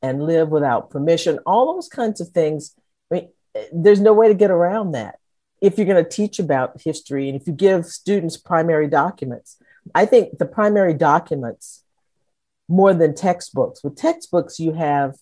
[0.00, 2.74] and live without permission all those kinds of things
[3.12, 3.28] I mean,
[3.72, 5.16] there's no way to get around that
[5.60, 9.58] if you're going to teach about history and if you give students primary documents.
[9.94, 11.84] I think the primary documents
[12.68, 13.84] more than textbooks.
[13.84, 15.14] With textbooks, you have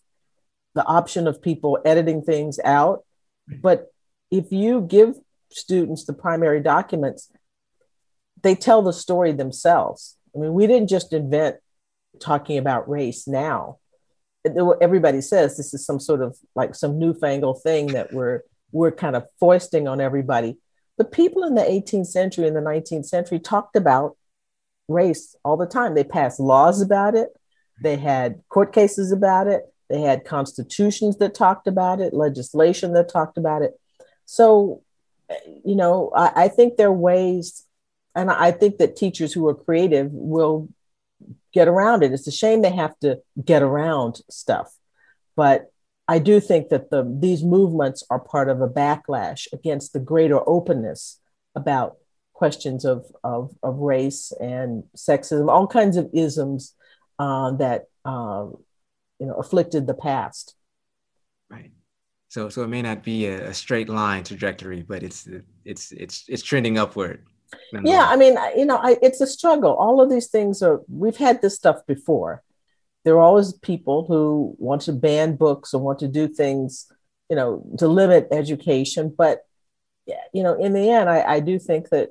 [0.74, 3.04] the option of people editing things out.
[3.60, 3.92] But
[4.30, 5.16] if you give
[5.50, 7.30] students the primary documents,
[8.42, 10.16] they tell the story themselves.
[10.34, 11.56] I mean, we didn't just invent
[12.20, 13.79] talking about race now
[14.80, 19.16] everybody says this is some sort of like some newfangled thing that we're we're kind
[19.16, 20.56] of foisting on everybody.
[20.96, 24.16] But people in the 18th century and the 19th century talked about
[24.88, 25.94] race all the time.
[25.94, 27.30] They passed laws about it.
[27.82, 29.62] They had court cases about it.
[29.88, 33.72] They had constitutions that talked about it, legislation that talked about it.
[34.24, 34.82] So,
[35.64, 37.64] you know, I, I think there are ways,
[38.14, 40.68] and I think that teachers who are creative will
[41.52, 42.12] get around it.
[42.12, 44.72] It's a shame they have to get around stuff.
[45.36, 45.70] But
[46.08, 50.40] I do think that the these movements are part of a backlash against the greater
[50.48, 51.20] openness
[51.54, 51.96] about
[52.32, 56.74] questions of, of, of race and sexism, all kinds of isms
[57.18, 58.56] uh, that um,
[59.18, 60.56] you know afflicted the past.
[61.48, 61.70] Right.
[62.28, 65.28] So so it may not be a, a straight line trajectory, but it's
[65.64, 67.24] it's it's it's trending upward
[67.84, 71.16] yeah i mean you know I, it's a struggle all of these things are we've
[71.16, 72.42] had this stuff before
[73.04, 76.92] there are always people who want to ban books or want to do things,
[77.28, 79.14] you know, to limit education.
[79.16, 79.40] But,
[80.06, 82.10] you know, in the end, I, I do think that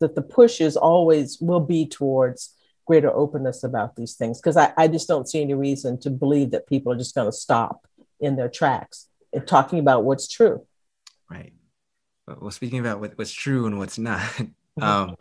[0.00, 2.54] that the push is always will be towards
[2.86, 6.50] greater openness about these things because I, I just don't see any reason to believe
[6.50, 7.86] that people are just going to stop
[8.20, 10.66] in their tracks and talking about what's true.
[11.30, 11.52] Right.
[12.26, 14.22] Well, speaking about what, what's true and what's not,
[14.80, 15.16] um,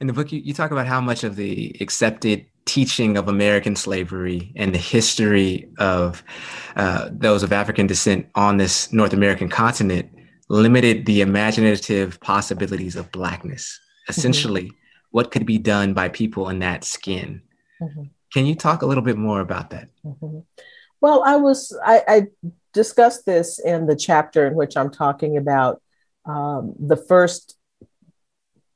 [0.00, 3.74] in the book, you, you talk about how much of the accepted teaching of American
[3.74, 6.22] slavery and the history of
[6.76, 10.10] uh, those of African descent on this North American continent
[10.48, 13.80] limited the imaginative possibilities of Blackness.
[13.80, 14.10] Mm-hmm.
[14.10, 14.76] Essentially, mm-hmm.
[15.10, 17.42] what could be done by people in that skin.
[17.80, 18.04] Mm-hmm.
[18.32, 19.88] Can you talk a little bit more about that?
[20.04, 20.40] Mm-hmm.
[21.00, 22.26] Well, I was, I, I,
[22.72, 25.82] discussed this in the chapter in which I'm talking about
[26.24, 27.56] um, the first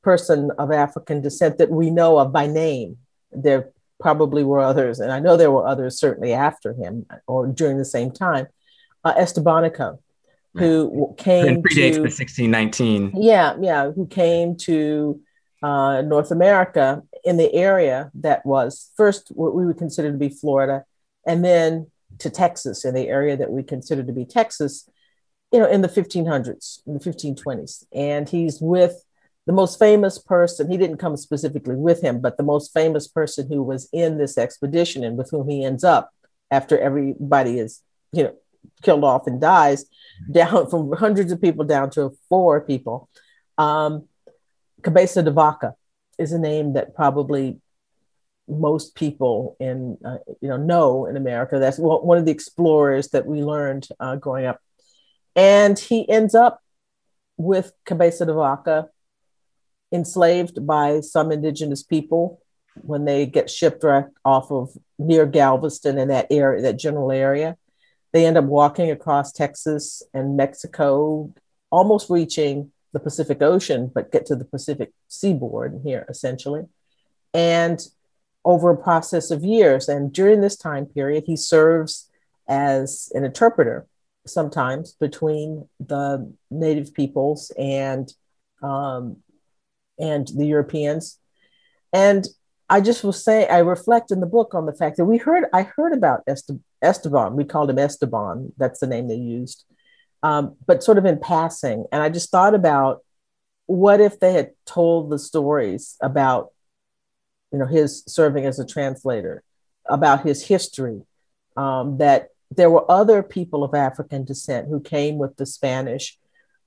[0.02, 2.98] person of African descent that we know of by name.
[3.32, 7.78] There probably were others, and I know there were others certainly after him or during
[7.78, 8.46] the same time.
[9.04, 9.98] Uh, Estebanico,
[10.54, 13.12] who came and predates to, the 1619.
[13.16, 15.20] Yeah, yeah, who came to
[15.62, 20.28] uh, North America in the area that was first what we would consider to be
[20.28, 20.84] Florida,
[21.26, 24.88] and then to Texas in the area that we consider to be Texas,
[25.52, 27.84] you know, in the 1500s, in the 1520s.
[27.92, 29.04] And he's with
[29.46, 33.46] the most famous person, he didn't come specifically with him, but the most famous person
[33.48, 36.10] who was in this expedition and with whom he ends up
[36.50, 37.82] after everybody is,
[38.12, 38.34] you know,
[38.82, 39.84] killed off and dies,
[40.30, 43.08] down from hundreds of people down to four people.
[43.56, 44.08] Um,
[44.82, 45.74] Cabeza de Vaca
[46.18, 47.60] is a name that probably
[48.48, 51.58] most people in uh, you know know in America.
[51.58, 54.60] That's one of the explorers that we learned uh, growing up,
[55.36, 56.60] and he ends up
[57.36, 58.88] with Cabeza de Vaca
[59.92, 62.40] enslaved by some indigenous people
[62.82, 67.56] when they get shipwrecked off of near Galveston in that area, that general area.
[68.12, 71.32] They end up walking across Texas and Mexico,
[71.70, 76.64] almost reaching the Pacific Ocean, but get to the Pacific seaboard here essentially.
[77.34, 77.86] And
[78.46, 79.88] over a process of years.
[79.88, 82.08] And during this time period, he serves
[82.48, 83.86] as an interpreter
[84.26, 88.12] sometimes between the native peoples and
[88.62, 89.18] um,
[89.98, 91.18] and the Europeans.
[91.92, 92.26] And
[92.68, 95.44] I just will say, I reflect in the book on the fact that we heard,
[95.52, 96.24] I heard about
[96.82, 97.36] Esteban.
[97.36, 98.52] We called him Esteban.
[98.56, 99.64] That's the name they used,
[100.22, 101.86] um, but sort of in passing.
[101.92, 103.02] And I just thought about
[103.66, 106.50] what if they had told the stories about
[107.52, 109.42] you know, his serving as a translator,
[109.88, 111.02] about his history,
[111.56, 116.18] um, that there were other people of African descent who came with the Spanish,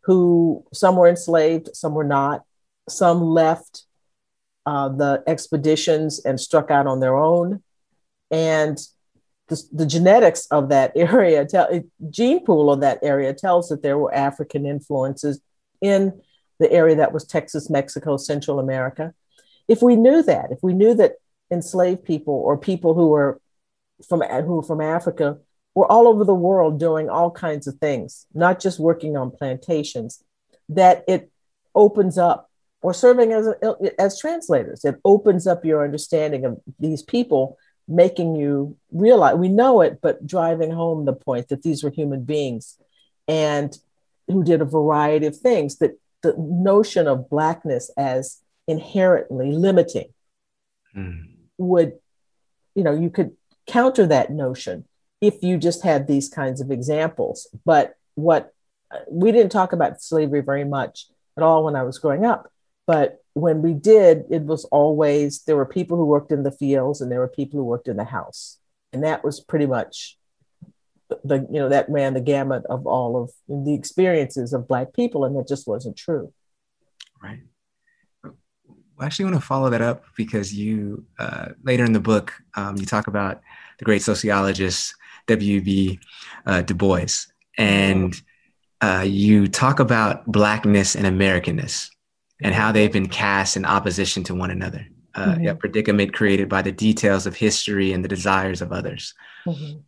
[0.01, 2.43] who some were enslaved, some were not,
[2.87, 3.83] some left
[4.65, 7.63] uh, the expeditions and struck out on their own.
[8.29, 8.77] And
[9.47, 11.67] the, the genetics of that area, tell,
[12.09, 15.41] gene pool of that area tells that there were African influences
[15.81, 16.21] in
[16.59, 19.13] the area that was Texas, Mexico, Central America
[19.69, 21.13] if we knew that, if we knew that
[21.51, 23.39] enslaved people or people who were
[24.07, 25.37] from who were from Africa
[25.79, 30.21] were all over the world doing all kinds of things, not just working on plantations,
[30.67, 31.31] that it
[31.73, 32.49] opens up
[32.81, 34.83] or serving as a, as translators.
[34.83, 40.27] It opens up your understanding of these people, making you realize we know it, but
[40.27, 42.77] driving home the point that these were human beings
[43.27, 43.77] and
[44.27, 45.77] who did a variety of things.
[45.77, 50.13] That the notion of blackness as inherently limiting
[50.93, 51.25] mm.
[51.57, 51.93] would
[52.75, 53.31] you know you could
[53.65, 54.83] counter that notion
[55.21, 57.47] if you just had these kinds of examples.
[57.65, 58.53] But what
[59.09, 61.05] we didn't talk about slavery very much
[61.37, 62.51] at all when i was growing up.
[62.87, 67.01] But when we did it was always there were people who worked in the fields
[67.01, 68.57] and there were people who worked in the house.
[68.91, 70.17] And that was pretty much
[71.23, 75.25] the you know that ran the gamut of all of the experiences of black people
[75.25, 76.33] and that just wasn't true.
[77.21, 77.41] Right.
[78.25, 82.75] I actually want to follow that up because you uh, later in the book um,
[82.77, 83.41] you talk about
[83.77, 84.93] the great sociologist
[85.29, 85.99] W.B.
[86.45, 87.25] Uh, Du Bois,
[87.57, 88.21] and
[88.81, 91.89] uh, you talk about blackness and Americanness
[92.41, 94.85] and how they've been cast in opposition to one another.
[95.15, 95.47] Uh, mm-hmm.
[95.47, 99.13] A predicament created by the details of history and the desires of others.
[99.45, 99.79] Mm-hmm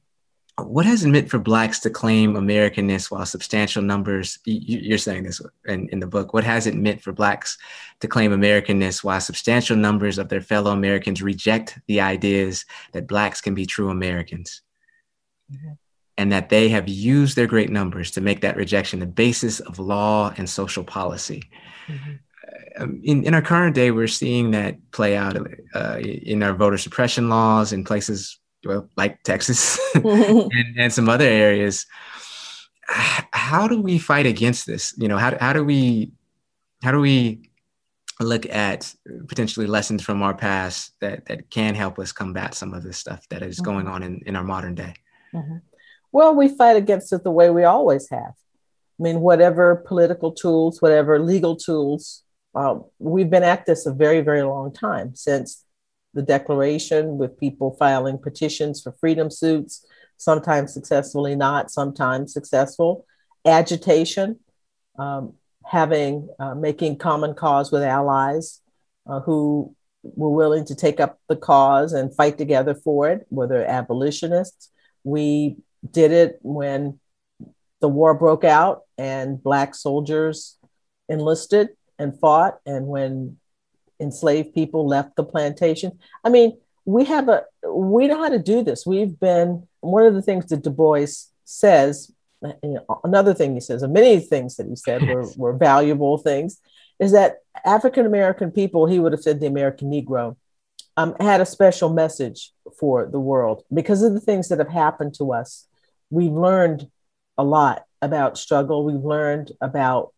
[0.57, 5.41] what has it meant for blacks to claim americanness while substantial numbers you're saying this
[5.65, 7.57] in, in the book what has it meant for blacks
[7.99, 13.41] to claim americanness while substantial numbers of their fellow americans reject the ideas that blacks
[13.41, 14.61] can be true americans
[15.51, 15.73] mm-hmm.
[16.17, 19.79] and that they have used their great numbers to make that rejection the basis of
[19.79, 21.43] law and social policy
[21.87, 22.13] mm-hmm.
[22.77, 25.37] Um, in, in our current day, we're seeing that play out
[25.75, 31.25] uh, in our voter suppression laws in places well, like Texas and, and some other
[31.25, 31.85] areas.
[32.87, 34.93] How do we fight against this?
[34.97, 36.11] You know, how, how do we
[36.83, 37.49] how do we
[38.19, 38.93] look at
[39.27, 43.27] potentially lessons from our past that that can help us combat some of this stuff
[43.29, 43.95] that is going mm-hmm.
[43.95, 44.93] on in, in our modern day?
[45.33, 45.57] Mm-hmm.
[46.11, 48.33] Well, we fight against it the way we always have.
[48.99, 54.21] I mean, whatever political tools, whatever legal tools, uh, we've been at this a very,
[54.21, 55.63] very long time since
[56.13, 59.85] the Declaration, with people filing petitions for freedom suits,
[60.17, 63.05] sometimes successfully, not sometimes successful,
[63.45, 64.37] agitation,
[64.99, 65.33] um,
[65.65, 68.61] having uh, making common cause with allies
[69.07, 73.63] uh, who were willing to take up the cause and fight together for it, whether
[73.63, 74.69] abolitionists.
[75.03, 75.57] We
[75.89, 76.99] did it when
[77.79, 80.57] the war broke out and Black soldiers
[81.09, 83.37] enlisted and fought, and when
[83.99, 85.99] enslaved people left the plantation.
[86.23, 88.85] I mean, we have a we know how to do this.
[88.85, 91.07] We've been one of the things that Du Bois
[91.45, 92.11] says.
[92.41, 96.17] You know, another thing he says, and many things that he said were, were valuable
[96.17, 96.59] things,
[96.99, 100.37] is that African American people, he would have said the American Negro,
[100.97, 105.13] um, had a special message for the world because of the things that have happened
[105.15, 105.67] to us.
[106.09, 106.89] We've learned
[107.37, 108.83] a lot about struggle.
[108.83, 110.13] We've learned about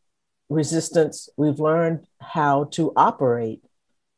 [0.49, 1.29] resistance.
[1.37, 3.61] We've learned how to operate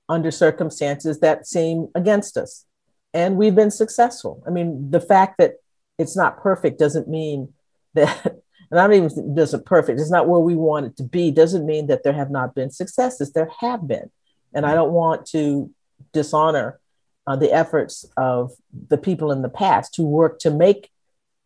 [0.07, 2.65] under circumstances that seem against us.
[3.13, 4.43] And we've been successful.
[4.45, 5.55] I mean, the fact that
[5.97, 7.53] it's not perfect doesn't mean
[7.93, 8.25] that,
[8.71, 11.65] and I don't even doesn't perfect, it's not where we want it to be, doesn't
[11.65, 13.31] mean that there have not been successes.
[13.31, 14.11] There have been.
[14.53, 15.69] And I don't want to
[16.13, 16.79] dishonor
[17.27, 18.51] uh, the efforts of
[18.87, 20.91] the people in the past who worked to make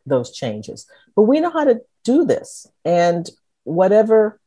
[0.05, 0.85] those changes.
[1.15, 2.67] But we know how to do this.
[2.83, 3.29] And
[3.63, 4.39] whatever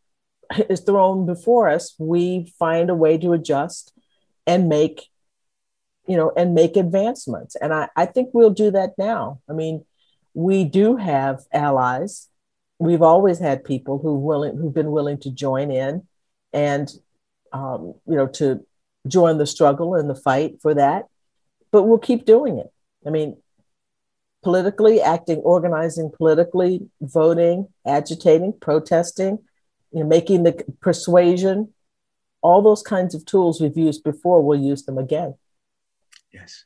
[0.69, 3.93] is thrown before us, we find a way to adjust
[4.47, 5.09] and make
[6.07, 9.85] you know and make advancements and I, I think we'll do that now i mean
[10.35, 12.29] we do have allies
[12.79, 16.07] we've always had people who willing who've been willing to join in
[16.53, 16.93] and
[17.53, 18.67] um, you know to
[19.07, 21.07] join the struggle and the fight for that
[21.71, 22.73] but we'll keep doing it
[23.07, 23.37] i mean
[24.43, 29.39] politically acting organizing politically voting agitating protesting
[29.93, 31.73] you know making the persuasion
[32.43, 35.35] all those kinds of tools we've used before, we'll use them again.
[36.33, 36.65] Yes.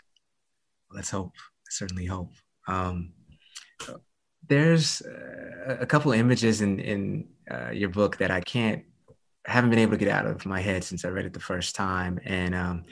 [0.91, 1.33] Let's hope.
[1.69, 2.33] Certainly hope.
[2.67, 3.13] Um,
[4.49, 5.03] there's
[5.67, 8.85] a couple images in in uh, your book that I can't
[9.47, 11.75] haven't been able to get out of my head since I read it the first
[11.75, 12.85] time, and um,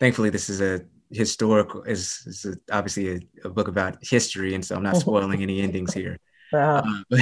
[0.00, 4.64] thankfully this is a historical is, is a, obviously a, a, book about history, and
[4.64, 6.18] so I'm not spoiling any endings here.
[6.52, 7.20] Uh, but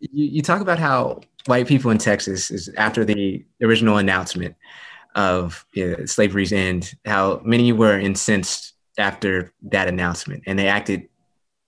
[0.00, 4.56] you, you talk about how white people in Texas is after the original announcement
[5.14, 11.08] of you know, slavery's end, how many were incensed after that announcement, and they acted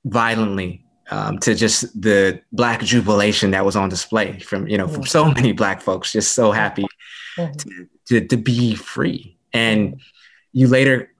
[0.04, 5.06] violently um, to just the black jubilation that was on display from you know from
[5.06, 6.86] so many black folks, just so happy
[7.36, 7.52] mm-hmm.
[7.52, 7.88] to,
[8.20, 9.36] to, to be free.
[9.52, 10.00] And
[10.52, 11.12] you later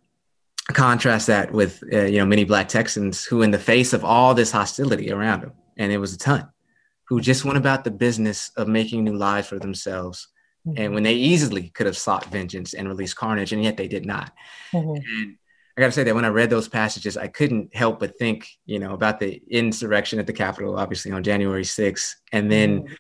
[0.73, 4.35] contrast that with uh, you know many black Texans who, in the face of all
[4.35, 6.49] this hostility around them, and it was a ton,
[7.09, 10.29] who just went about the business of making new lives for themselves.
[10.67, 10.83] Mm-hmm.
[10.83, 14.05] And when they easily could have sought vengeance and released carnage, and yet they did
[14.05, 14.33] not.
[14.73, 14.91] Mm-hmm.
[14.91, 15.37] And
[15.79, 18.49] I got to say that when I read those passages, I couldn't help but think,
[18.67, 22.95] you know, about the insurrection at the Capitol, obviously on January 6th, and then mm-hmm.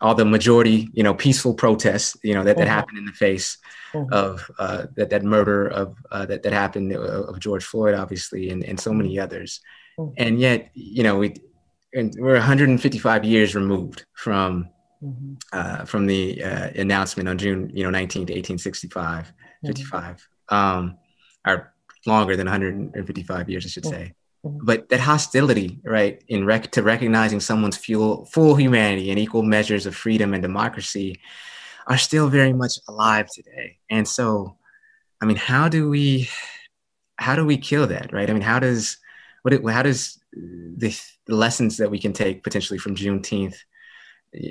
[0.00, 2.74] all the majority, you know, peaceful protests, you know, that, that mm-hmm.
[2.74, 3.58] happened in the face
[3.92, 4.12] mm-hmm.
[4.12, 8.50] of uh, that that murder of uh, that that happened uh, of George Floyd, obviously,
[8.50, 9.60] and and so many others.
[10.16, 11.36] And yet, you know, we
[11.92, 14.70] and we're 155 years removed from
[15.52, 19.66] uh, from the uh, announcement on June, you know, 19 to 1865, mm-hmm.
[19.68, 20.98] 55, um,
[21.46, 21.73] or
[22.06, 24.14] longer than 155 years, I should say.
[24.44, 24.64] Mm-hmm.
[24.64, 29.86] But that hostility, right, in rec- to recognizing someone's full, full humanity and equal measures
[29.86, 31.20] of freedom and democracy,
[31.86, 33.78] are still very much alive today.
[33.90, 34.56] And so,
[35.20, 36.28] I mean, how do we,
[37.16, 38.28] how do we kill that, right?
[38.28, 38.98] I mean, how does,
[39.42, 40.98] what, it, how does the
[41.28, 43.56] lessons that we can take potentially from Juneteenth,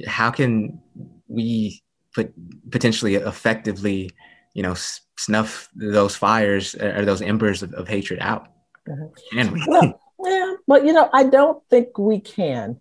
[0.07, 0.81] how can
[1.27, 1.83] we
[2.13, 2.33] put
[2.71, 4.11] potentially effectively,
[4.53, 4.75] you know,
[5.17, 8.47] snuff those fires or those embers of, of hatred out?
[8.87, 9.37] Mm-hmm.
[9.37, 9.63] Can we?
[9.67, 12.79] Well, yeah, but you know, I don't think we can.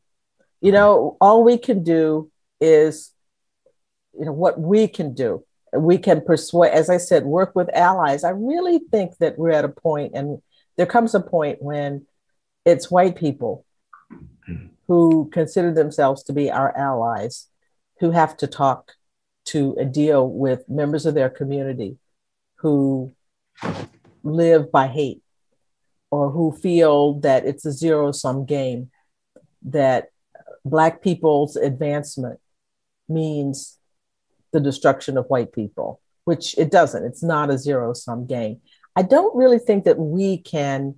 [0.60, 3.12] You know, all we can do is,
[4.18, 5.44] you know, what we can do.
[5.74, 8.24] We can persuade, as I said, work with allies.
[8.24, 10.42] I really think that we're at a point, and
[10.76, 12.06] there comes a point when
[12.64, 13.64] it's white people
[14.86, 17.48] who consider themselves to be our allies
[18.00, 18.92] who have to talk
[19.46, 21.98] to deal with members of their community
[22.56, 23.12] who
[24.22, 25.22] live by hate
[26.10, 28.90] or who feel that it's a zero sum game,
[29.62, 30.08] that
[30.64, 32.38] Black people's advancement
[33.08, 33.78] means
[34.52, 37.04] the destruction of white people, which it doesn't.
[37.04, 38.60] It's not a zero sum game.
[38.94, 40.96] I don't really think that we can,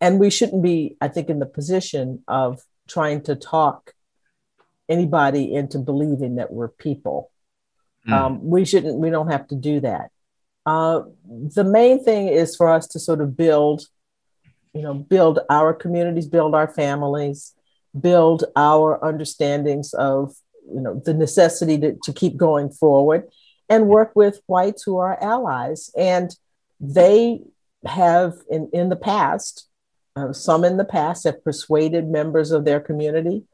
[0.00, 3.94] and we shouldn't be, I think, in the position of trying to talk
[4.88, 7.30] anybody into believing that we're people.
[8.06, 8.12] Mm.
[8.12, 10.10] Um, we shouldn't, we don't have to do that.
[10.64, 13.86] Uh, the main thing is for us to sort of build,
[14.74, 17.54] you know, build our communities, build our families,
[17.98, 20.34] build our understandings of,
[20.68, 23.28] you know, the necessity to, to keep going forward
[23.68, 25.90] and work with whites who are allies.
[25.96, 26.34] And
[26.80, 27.40] they
[27.86, 29.68] have, in, in the past,
[30.16, 33.44] uh, some in the past have persuaded members of their community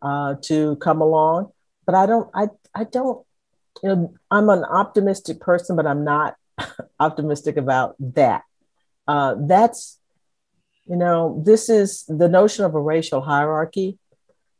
[0.00, 1.52] uh, to come along.
[1.84, 3.24] But I don't, I, I don't,
[3.82, 6.36] you know, I'm an optimistic person, but I'm not
[7.00, 8.42] optimistic about that.
[9.08, 9.98] Uh, that's,
[10.86, 13.98] you know, this is the notion of a racial hierarchy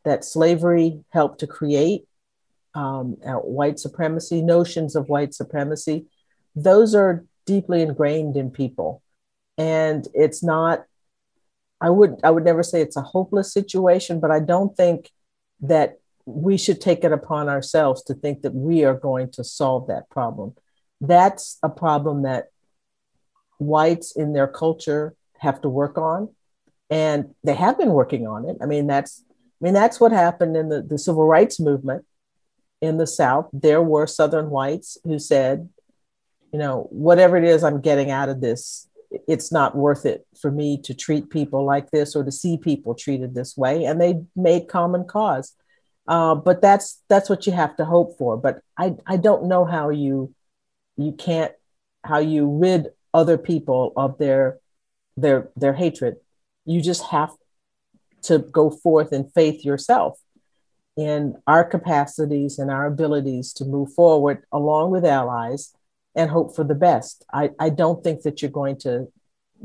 [0.05, 2.07] that slavery helped to create,
[2.75, 6.07] um, white supremacy, notions of white supremacy.
[6.57, 9.03] Those are deeply ingrained in people.
[9.57, 10.85] And it's not,
[11.81, 15.11] I would, I would never say it's a hopeless situation, but I don't think
[15.61, 19.89] that we should take it upon ourselves to think that we are going to solve
[19.89, 20.55] that problem.
[21.01, 22.47] That's a problem that
[23.59, 26.29] whites in their culture have to work on
[26.91, 28.57] and they have been working on it.
[28.61, 32.05] I mean that's i mean that's what happened in the, the civil rights movement
[32.81, 33.49] in the south.
[33.53, 35.68] There were southern whites who said
[36.53, 38.87] you know whatever it is i'm getting out of this
[39.29, 42.95] it's not worth it for me to treat people like this or to see people
[42.95, 43.85] treated this way.
[43.85, 45.55] And they made common cause
[46.09, 48.37] uh, but that's that's what you have to hope for.
[48.37, 50.35] But i i don't know how you
[50.97, 51.53] you can't
[52.05, 54.59] how you rid other people of their
[55.17, 56.17] their their hatred.
[56.65, 57.33] You just have
[58.23, 60.19] to go forth in faith yourself
[60.97, 65.75] in our capacities and our abilities to move forward along with allies
[66.15, 67.25] and hope for the best.
[67.33, 69.09] I i don't think that you're going to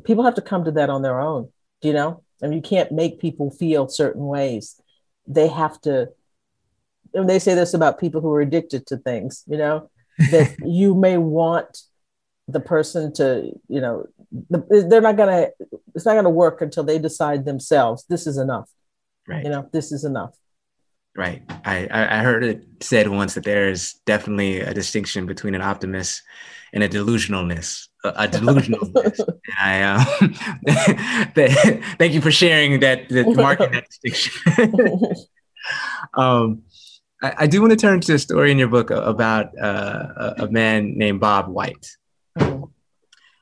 [0.04, 1.50] people have to come to that on their own
[1.82, 2.24] you know?
[2.42, 4.80] I mean, you can't make people feel certain ways.
[5.26, 6.10] They have to
[7.18, 9.90] and they say this about people who are addicted to things you know
[10.32, 11.82] that you may want
[12.48, 15.52] the person to, you know, they're not going to,
[15.96, 18.70] it's not going to work until they decide themselves, this is enough.
[19.28, 19.44] Right.
[19.44, 20.36] You know, this is enough.
[21.16, 21.44] Right.
[21.66, 26.22] I, I heard it said once that there is definitely a distinction between an optimist
[26.74, 27.88] and a delusionalness.
[28.04, 29.20] A, delusionalness.
[29.28, 30.34] and I um,
[31.98, 35.16] thank you for sharing that, that marking that distinction.
[36.14, 36.62] um,
[37.22, 40.44] I, I, do want to turn to a story in your book about uh, a,
[40.44, 41.96] a, man named Bob White.
[42.38, 42.66] Mm-hmm.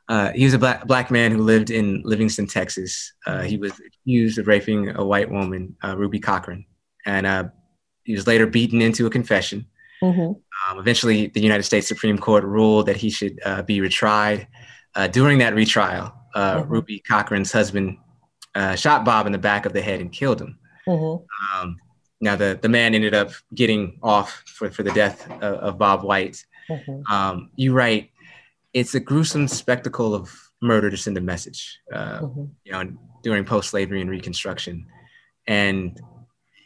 [0.07, 3.13] Uh, he was a black, black man who lived in Livingston, Texas.
[3.25, 6.65] Uh, he was accused of raping a white woman, uh, Ruby Cochran,
[7.05, 7.45] and uh,
[8.03, 9.65] he was later beaten into a confession.
[10.03, 10.21] Mm-hmm.
[10.71, 14.47] Um, eventually, the United States Supreme Court ruled that he should uh, be retried.
[15.11, 16.69] during that retrial, mm-hmm.
[16.69, 17.97] Ruby Cochran's husband
[18.75, 20.59] shot Bob in the back of the head and killed him.
[20.87, 21.59] Mm-hmm.
[21.59, 21.77] Um,
[22.25, 26.03] now the the man ended up getting off for, for the death of, of Bob
[26.03, 26.43] White.
[26.69, 27.13] Mm-hmm.
[27.13, 28.09] Um, you write,
[28.73, 31.79] it's a gruesome spectacle of murder to send a message.
[31.93, 32.45] Uh, mm-hmm.
[32.65, 32.83] You know,
[33.23, 34.87] during post slavery and Reconstruction,
[35.47, 36.01] and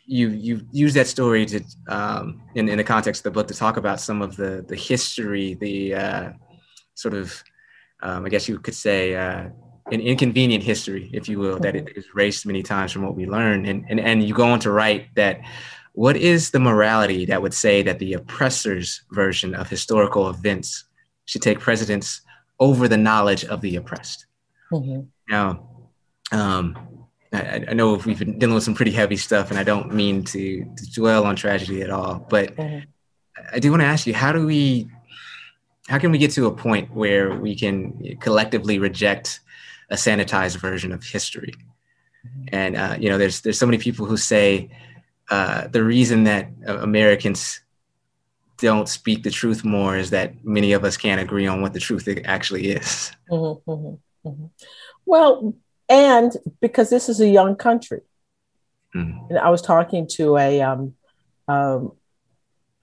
[0.05, 3.53] you you use that story to um, in in the context of the book to
[3.53, 6.31] talk about some of the the history, the uh,
[6.95, 7.43] sort of
[8.01, 9.15] um, I guess you could say.
[9.15, 9.49] Uh,
[9.91, 13.25] an inconvenient history, if you will, that it is erased many times from what we
[13.25, 13.65] learn.
[13.65, 15.41] And, and, and you go on to write that
[15.93, 20.85] what is the morality that would say that the oppressor's version of historical events
[21.25, 22.21] should take precedence
[22.59, 24.25] over the knowledge of the oppressed?
[24.71, 25.01] Mm-hmm.
[25.29, 25.67] Now,
[26.31, 26.77] um,
[27.33, 30.23] I, I, know we've been dealing with some pretty heavy stuff, and I don't mean
[30.25, 32.85] to, to dwell on tragedy at all, but mm-hmm.
[33.51, 34.89] I do want to ask you, how do we,
[35.87, 39.39] how can we get to a point where we can collectively reject
[39.89, 41.53] a sanitized version of history.
[42.49, 44.69] And uh, you know, there's there's so many people who say
[45.29, 47.61] uh, the reason that uh, Americans
[48.57, 51.79] don't speak the truth more is that many of us can't agree on what the
[51.79, 53.11] truth actually is.
[53.31, 54.45] Mm-hmm, mm-hmm, mm-hmm.
[55.05, 55.55] Well,
[55.87, 58.01] and because this is a young country,
[58.95, 59.29] mm-hmm.
[59.29, 60.93] and I was talking to a um,
[61.47, 61.93] um,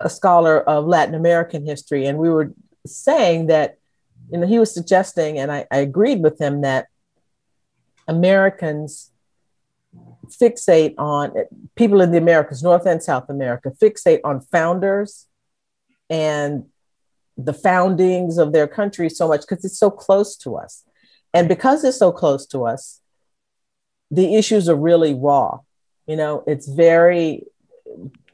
[0.00, 2.52] a scholar of Latin American history, and we were
[2.86, 3.78] saying that
[4.30, 6.86] you know he was suggesting, and I, I agreed with him that
[8.08, 9.10] Americans
[10.28, 11.32] fixate on
[11.74, 15.26] people in the Americas, North and South America, fixate on founders
[16.10, 16.64] and
[17.36, 20.84] the foundings of their country so much because it's so close to us.
[21.34, 23.00] And because it's so close to us,
[24.10, 25.58] the issues are really raw.
[26.06, 27.42] You know, it's very,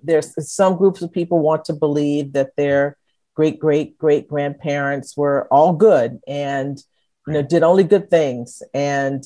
[0.03, 2.97] there's some groups of people want to believe that their
[3.35, 6.83] great great great grandparents were all good and
[7.27, 9.25] you know did only good things and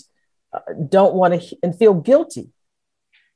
[0.89, 2.51] don't want to and feel guilty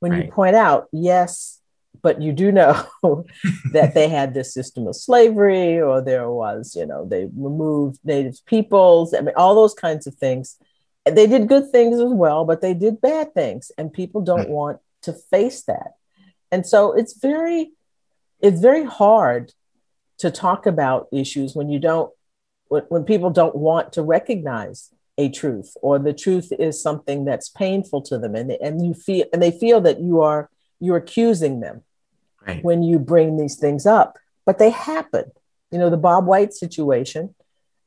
[0.01, 0.27] when right.
[0.27, 1.61] you point out yes
[2.03, 2.87] but you do know
[3.73, 8.45] that they had this system of slavery or there was you know they removed native
[8.47, 9.15] peoples.
[9.15, 10.57] I mean all those kinds of things.
[11.07, 14.81] They did good things as well but they did bad things and people don't want
[15.03, 15.93] to face that.
[16.53, 17.73] And so it's very
[18.41, 19.53] it's very hard
[20.19, 22.13] to talk about issues when you don't
[22.69, 24.91] when, when people don't want to recognize
[25.21, 29.27] a truth or the truth is something that's painful to them and, and you feel
[29.33, 30.49] and they feel that you are
[30.81, 31.83] you're accusing them
[32.47, 32.65] right.
[32.65, 34.17] when you bring these things up
[34.47, 35.25] but they happen
[35.71, 37.35] you know the bob white situation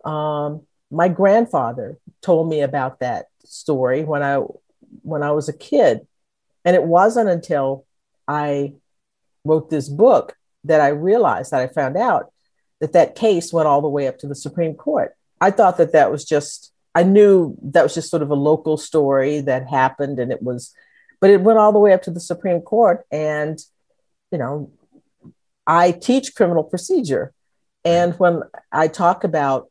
[0.06, 0.62] um,
[0.92, 4.36] my grandfather told me about that story when i
[5.02, 6.06] when i was a kid
[6.64, 7.86] and it wasn't until
[8.28, 8.74] i
[9.44, 12.32] wrote this book that i realized that i found out
[12.80, 15.94] that that case went all the way up to the supreme court i thought that
[15.94, 20.20] that was just I knew that was just sort of a local story that happened
[20.20, 20.74] and it was,
[21.20, 23.06] but it went all the way up to the Supreme Court.
[23.12, 23.60] And,
[24.32, 24.72] you know,
[25.66, 27.34] I teach criminal procedure.
[27.84, 29.70] And when I talk about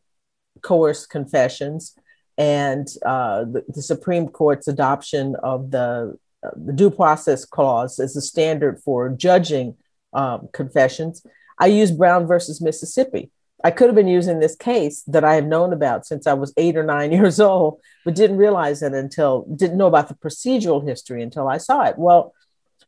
[0.62, 1.94] coerced confessions
[2.36, 8.14] and uh, the, the, Supreme Court's adoption of the, uh, the due process clause as
[8.14, 9.76] the standard for judging
[10.12, 11.24] um, confessions,
[11.58, 13.30] I use Brown versus Mississippi
[13.64, 16.52] I could have been using this case that I have known about since I was
[16.56, 20.86] eight or nine years old, but didn't realize it until didn't know about the procedural
[20.86, 21.98] history until I saw it.
[21.98, 22.34] Well,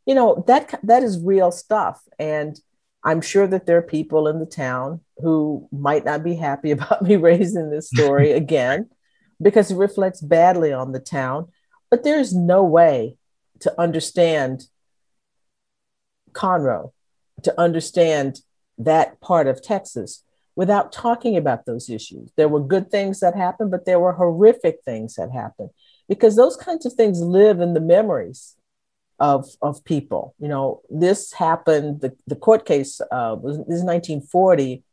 [0.06, 2.60] you know that that is real stuff, and
[3.04, 7.02] I'm sure that there are people in the town who might not be happy about
[7.02, 8.90] me raising this story again
[9.40, 11.48] because it reflects badly on the town.
[11.90, 13.16] But there's no way
[13.60, 14.66] to understand
[16.32, 16.92] Conroe,
[17.44, 18.40] to understand
[18.78, 20.24] that part of Texas
[20.56, 22.30] without talking about those issues.
[22.36, 25.70] There were good things that happened, but there were horrific things that happened
[26.08, 28.56] because those kinds of things live in the memories
[29.18, 30.34] of, of people.
[30.38, 34.84] You know, this happened, the, the court case uh, was this is 1940.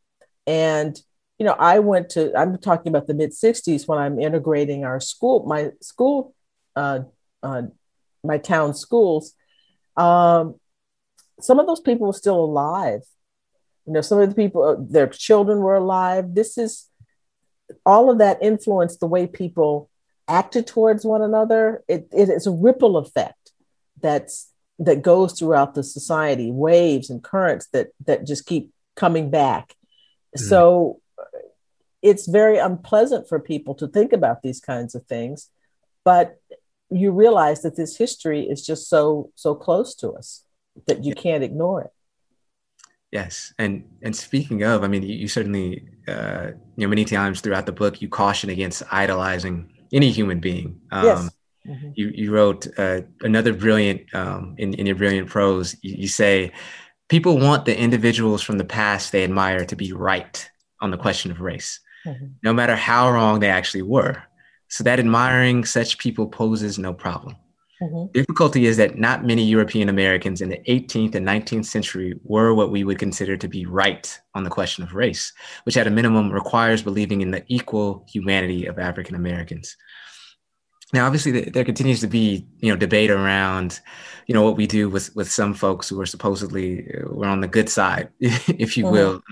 [0.48, 1.00] And,
[1.38, 5.00] you know, I went to, I'm talking about the mid 60s when I'm integrating our
[5.00, 6.34] school, my school,
[6.76, 7.02] uh,
[7.44, 7.64] uh,
[8.24, 9.34] my town schools.
[9.98, 10.56] Um,
[11.40, 13.02] some of those people were still alive
[13.92, 16.34] you know, some of the people, uh, their children were alive.
[16.34, 16.88] This is
[17.86, 19.90] all of that influenced the way people
[20.30, 21.84] acted towards one another.
[21.90, 23.52] It, it is a ripple effect
[24.00, 29.76] that's that goes throughout the society, waves and currents that that just keep coming back.
[30.38, 30.48] Mm.
[30.48, 31.02] So
[32.02, 35.50] it's very unpleasant for people to think about these kinds of things,
[36.06, 36.40] but
[36.90, 40.46] you realize that this history is just so so close to us
[40.88, 41.92] that you can't ignore it.
[43.12, 47.42] Yes, and and speaking of, I mean, you, you certainly, uh, you know, many times
[47.42, 50.80] throughout the book, you caution against idolizing any human being.
[50.92, 51.30] Um, yes.
[51.68, 51.90] Mm-hmm.
[51.96, 55.76] You you wrote uh, another brilliant um, in in your brilliant prose.
[55.82, 56.54] You, you say,
[57.10, 60.50] people want the individuals from the past they admire to be right
[60.80, 62.28] on the question of race, mm-hmm.
[62.44, 64.24] no matter how wrong they actually were.
[64.70, 67.36] So that admiring such people poses no problem.
[67.82, 68.12] Mm-hmm.
[68.14, 72.70] Difficulty is that not many European Americans in the 18th and 19th century were what
[72.70, 76.32] we would consider to be right on the question of race, which at a minimum
[76.32, 79.78] requires believing in the equal humanity of African Americans.
[80.94, 83.80] Now, obviously, there continues to be you know debate around
[84.28, 87.42] you know what we do with with some folks who are supposedly uh, were on
[87.42, 88.94] the good side, if you mm-hmm.
[88.94, 89.24] will, of,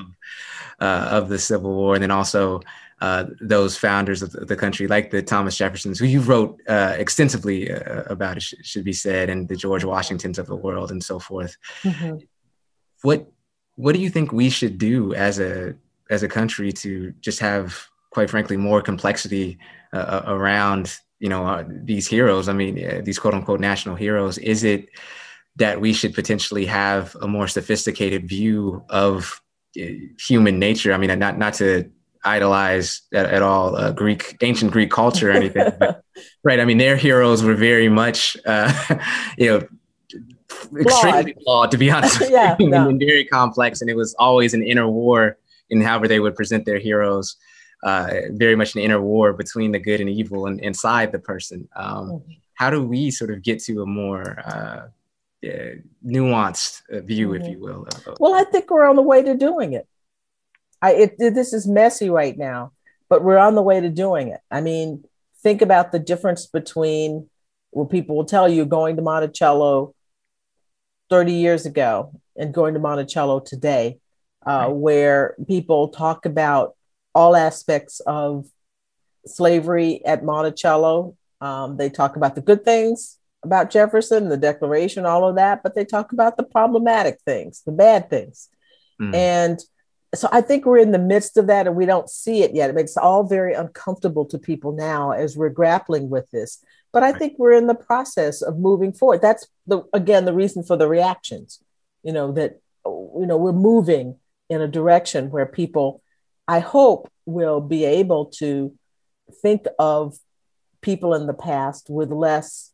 [0.79, 2.61] uh, of the Civil War, and then also
[3.01, 7.71] uh, those founders of the country, like the Thomas Jeffersons, who you wrote uh, extensively
[7.71, 11.17] uh, about, it should be said, and the George Washingtons of the world, and so
[11.19, 11.55] forth.
[11.83, 12.17] Mm-hmm.
[13.01, 13.31] What
[13.75, 15.75] What do you think we should do as a
[16.09, 19.57] as a country to just have, quite frankly, more complexity
[19.93, 22.49] uh, around you know uh, these heroes?
[22.49, 24.37] I mean, these quote unquote national heroes.
[24.37, 24.89] Is it
[25.55, 29.41] that we should potentially have a more sophisticated view of
[30.27, 30.91] human nature?
[30.91, 31.89] I mean, not not to
[32.23, 35.71] idolize at, at all uh, Greek, ancient Greek culture or anything.
[35.79, 36.03] but,
[36.43, 36.59] right.
[36.59, 38.71] I mean, their heroes were very much, uh,
[39.37, 39.67] you know,
[40.79, 42.21] extremely flawed, to be honest.
[42.29, 42.89] yeah, no.
[42.89, 43.81] and very complex.
[43.81, 45.37] And it was always an inner war
[45.69, 47.35] in however they would present their heroes.
[47.81, 51.67] Uh, very much an inner war between the good and evil and inside the person.
[51.77, 52.31] Um, mm-hmm.
[52.55, 54.81] How do we sort of get to a more uh,
[56.05, 57.41] nuanced uh, view, mm-hmm.
[57.41, 57.87] if you will?
[58.19, 59.87] well, I think we're on the way to doing it.
[60.81, 62.71] I, it, this is messy right now,
[63.09, 64.39] but we're on the way to doing it.
[64.49, 65.03] I mean,
[65.41, 67.29] think about the difference between
[67.71, 69.93] where people will tell you going to Monticello
[71.09, 73.99] 30 years ago and going to Monticello today,
[74.47, 74.67] uh, right.
[74.67, 76.75] where people talk about
[77.13, 78.47] all aspects of
[79.25, 81.15] slavery at Monticello.
[81.41, 85.75] Um, they talk about the good things about Jefferson, the Declaration, all of that, but
[85.75, 88.49] they talk about the problematic things, the bad things.
[89.01, 89.15] Mm.
[89.15, 89.59] And
[90.15, 92.69] so I think we're in the midst of that and we don't see it yet.
[92.69, 96.63] It makes all very uncomfortable to people now as we're grappling with this.
[96.91, 99.21] But I think we're in the process of moving forward.
[99.21, 101.63] That's the again the reason for the reactions.
[102.03, 104.15] You know that you know we're moving
[104.49, 106.01] in a direction where people
[106.47, 108.73] I hope will be able to
[109.43, 110.17] think of
[110.81, 112.71] people in the past with less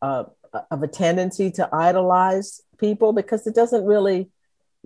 [0.00, 0.24] uh,
[0.70, 4.30] of a tendency to idolize people because it doesn't really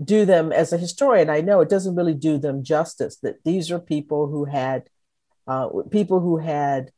[0.02, 1.28] do them as a historian.
[1.28, 4.88] I know it doesn't really do them justice that these are people who had
[5.46, 6.90] uh, people who had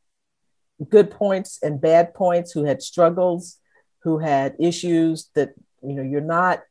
[0.89, 3.57] good points and bad points who had struggles
[4.03, 6.61] who had issues that you know you're not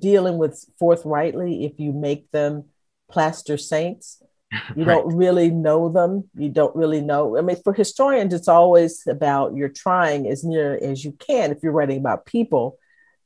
[0.00, 2.64] dealing with forthrightly if you make them
[3.10, 4.22] plaster saints.
[4.74, 4.94] You right.
[4.94, 6.28] don't really know them.
[6.36, 7.38] You don't really know.
[7.38, 11.58] I mean for historians it's always about you're trying as near as you can if
[11.62, 12.76] you're writing about people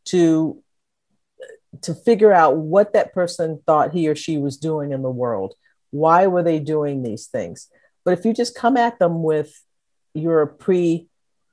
[0.06, 0.62] to
[1.82, 5.54] to figure out what that person thought he or she was doing in the world.
[5.90, 7.68] Why were they doing these things?
[8.04, 9.52] But if you just come at them with
[10.12, 11.08] your pre,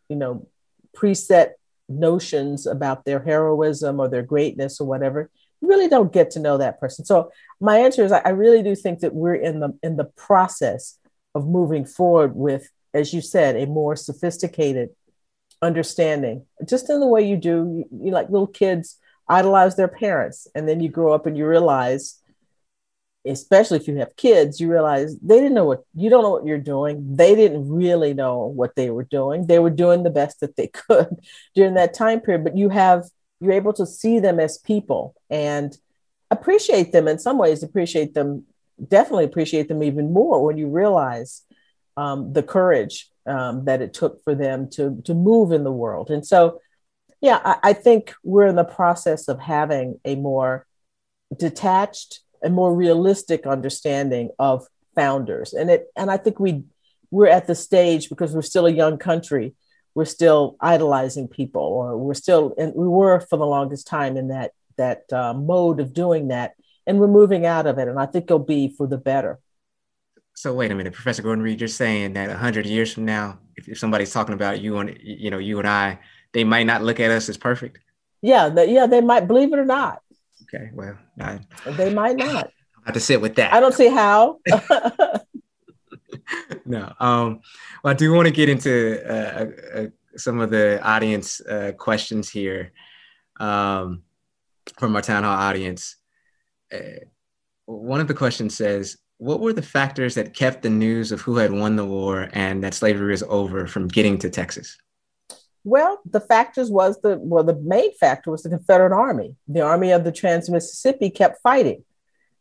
[0.09, 0.47] you know,
[0.95, 1.51] preset
[1.88, 5.30] notions about their heroism or their greatness or whatever,
[5.61, 7.05] you really don't get to know that person.
[7.05, 10.97] So my answer is I really do think that we're in the in the process
[11.36, 14.89] of moving forward with, as you said, a more sophisticated
[15.61, 18.97] understanding, just in the way you do, you, you like little kids
[19.32, 20.47] idolize their parents.
[20.53, 22.19] And then you grow up and you realize,
[23.25, 26.45] especially if you have kids, you realize they didn't know what you don't know what
[26.45, 27.15] you're doing.
[27.15, 29.47] They didn't really know what they were doing.
[29.47, 31.15] They were doing the best that they could
[31.55, 32.43] during that time period.
[32.43, 33.05] But you have
[33.39, 35.75] you're able to see them as people and
[36.29, 38.45] appreciate them in some ways, appreciate them,
[38.88, 41.41] definitely appreciate them even more when you realize
[41.97, 46.09] um, the courage um, that it took for them to to move in the world.
[46.09, 46.59] And so
[47.22, 50.65] yeah, I, I think we're in the process of having a more
[51.38, 54.65] detached and more realistic understanding of
[54.95, 55.53] founders.
[55.53, 56.63] And it and I think we
[57.11, 59.53] we're at the stage because we're still a young country,
[59.93, 64.30] we're still idolizing people, or we're still and we were for the longest time in
[64.30, 66.55] that that uh, mode of doing that,
[66.88, 67.88] and we're moving out of it.
[67.88, 69.39] And I think it'll be for the better.
[70.34, 73.67] So wait a minute, Professor Gordon Reed, you're saying that hundred years from now, if,
[73.67, 75.99] if somebody's talking about you and you know you and I
[76.34, 77.79] they might not look at us as perfect.
[78.21, 80.01] Yeah, the, yeah, they might believe it or not.
[80.43, 82.47] Okay, well, I, they might not.
[82.47, 83.53] I have to sit with that.
[83.53, 84.39] I don't see how.
[86.65, 87.41] no, um,
[87.84, 92.29] well, I do want to get into uh, uh, some of the audience uh, questions
[92.29, 92.71] here
[93.39, 94.03] um,
[94.77, 95.97] from our town hall audience.
[96.73, 97.05] Uh,
[97.65, 101.38] one of the questions says, "What were the factors that kept the news of who
[101.38, 104.77] had won the war and that slavery was over from getting to Texas?"
[105.64, 109.36] Well, the factors was the well, the main factor was the Confederate Army.
[109.47, 111.84] The Army of the Trans Mississippi kept fighting.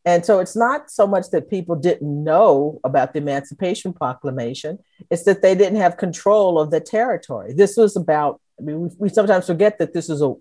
[0.05, 4.79] And so it's not so much that people didn't know about the Emancipation Proclamation,
[5.11, 7.53] it's that they didn't have control of the territory.
[7.53, 10.35] This was about, I mean, we, we sometimes forget that this is a,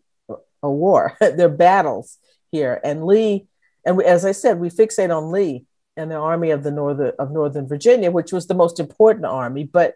[0.64, 2.18] a war, there are battles
[2.52, 2.80] here.
[2.84, 3.48] And Lee,
[3.86, 5.66] and we, as I said, we fixate on Lee
[5.98, 9.66] and the Army of the Northern of Northern Virginia, which was the most important army,
[9.66, 9.96] but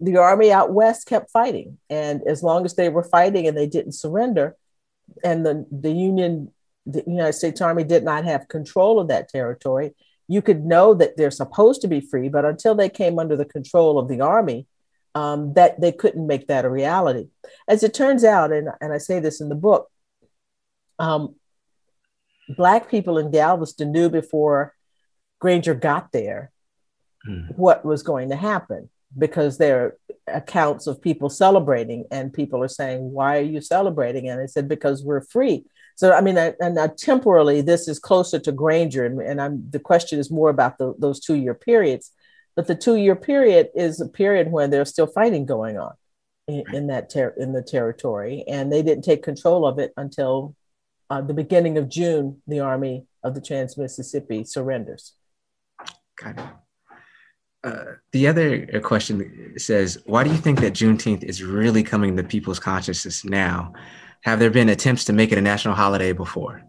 [0.00, 1.78] the army out west kept fighting.
[1.88, 4.56] And as long as they were fighting and they didn't surrender,
[5.24, 6.52] and the, the Union,
[6.84, 9.94] the United States Army did not have control of that territory,
[10.28, 13.44] you could know that they're supposed to be free, but until they came under the
[13.44, 14.66] control of the army,
[15.14, 17.28] um, that they couldn't make that a reality.
[17.68, 19.88] As it turns out, and, and I say this in the book,
[20.98, 21.36] um,
[22.48, 24.74] Black people in Galveston knew before
[25.40, 26.52] Granger got there
[27.26, 27.56] mm.
[27.56, 29.98] what was going to happen because there are
[30.28, 34.28] accounts of people celebrating and people are saying why are you celebrating?
[34.28, 35.64] And i said because we're free.
[35.94, 40.18] So i mean and temporally this is closer to granger and, and I'm, the question
[40.18, 42.12] is more about the, those two year periods.
[42.54, 45.92] But the two year period is a period when there's still fighting going on
[46.48, 50.54] in, in that ter- in the territory and they didn't take control of it until
[51.10, 55.14] uh, the beginning of june the army of the trans mississippi surrenders.
[56.16, 56.65] Got it.
[57.66, 62.22] Uh, the other question says, why do you think that Juneteenth is really coming to
[62.22, 63.72] people's consciousness now?
[64.22, 66.62] Have there been attempts to make it a national holiday before?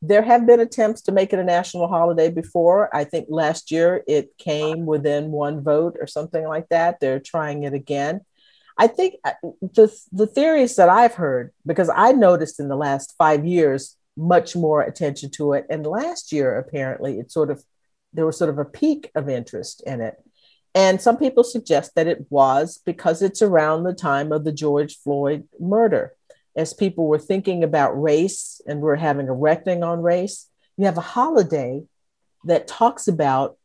[0.00, 2.94] There have been attempts to make it a national holiday before.
[2.94, 7.00] I think last year it came within one vote or something like that.
[7.00, 8.20] They're trying it again.
[8.78, 13.14] I think uh, the, the theories that I've heard, because I noticed in the last
[13.18, 15.66] five years much more attention to it.
[15.68, 17.64] And last year, apparently, it sort of,
[18.12, 20.16] there was sort of a peak of interest in it.
[20.74, 24.96] And some people suggest that it was because it's around the time of the George
[24.98, 26.14] Floyd murder.
[26.56, 30.98] As people were thinking about race and we're having a reckoning on race, you have
[30.98, 31.82] a holiday
[32.44, 33.56] that talks about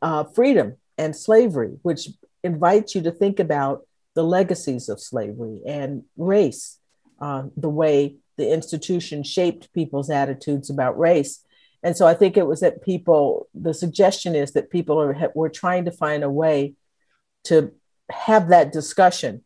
[0.00, 2.08] uh, freedom and slavery, which
[2.44, 6.78] invites you to think about the legacies of slavery and race,
[7.20, 11.44] uh, the way the institution shaped people's attitudes about race.
[11.82, 15.48] And so I think it was that people, the suggestion is that people are were
[15.48, 16.74] trying to find a way
[17.44, 17.72] to
[18.10, 19.44] have that discussion,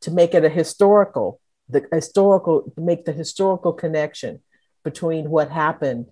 [0.00, 4.40] to make it a historical, the historical, make the historical connection
[4.84, 6.06] between what happened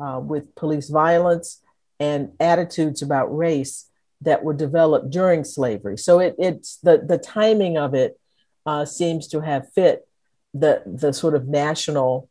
[0.00, 1.62] uh, with police violence
[2.00, 3.90] and attitudes about race
[4.20, 5.96] that were developed during slavery.
[5.96, 8.18] So it, it's the, the timing of it
[8.66, 10.06] uh, seems to have fit
[10.52, 12.28] the, the sort of national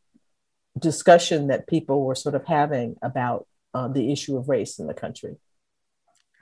[0.80, 4.94] discussion that people were sort of having about uh, the issue of race in the
[4.94, 5.36] country.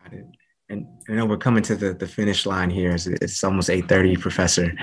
[0.04, 0.26] Got it.
[0.68, 2.92] And I know we're coming to the, the finish line here.
[2.92, 4.74] It's, it's almost 8.30, Professor.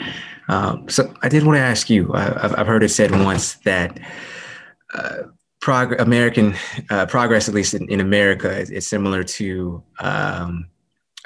[0.48, 3.98] Um, so I did want to ask you, I've, I've heard it said once that
[4.94, 5.22] uh,
[5.61, 6.55] prog- American
[6.88, 10.68] uh, progress, at least in, in America, is, is, similar to um,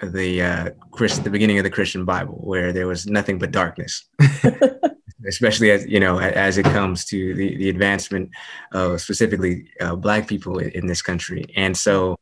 [0.03, 4.09] the uh, Christ, the beginning of the Christian Bible, where there was nothing but darkness.
[5.29, 8.31] Especially as you know, as it comes to the, the advancement
[8.73, 12.17] of specifically uh, Black people in, in this country, and so,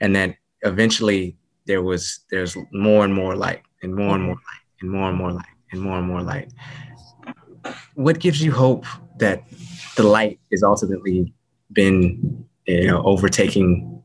[0.00, 1.36] and then eventually
[1.66, 5.18] there was there's more and more light, and more and more light, and more and
[5.18, 6.52] more light, and more and more light.
[7.94, 8.86] What gives you hope
[9.18, 9.42] that
[9.96, 11.32] the light is ultimately
[11.72, 14.02] been you know overtaking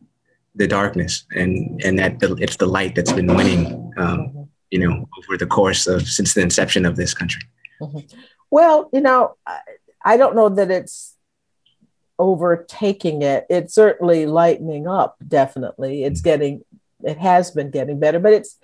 [0.55, 5.07] the darkness and and that the, it's the light that's been winning um, you know
[5.17, 7.41] over the course of since the inception of this country
[7.81, 7.99] mm-hmm.
[8.53, 9.59] Well you know I,
[10.05, 11.15] I don't know that it's
[12.19, 16.29] overtaking it it's certainly lightening up definitely it's mm-hmm.
[16.29, 16.65] getting
[17.03, 18.57] it has been getting better but it's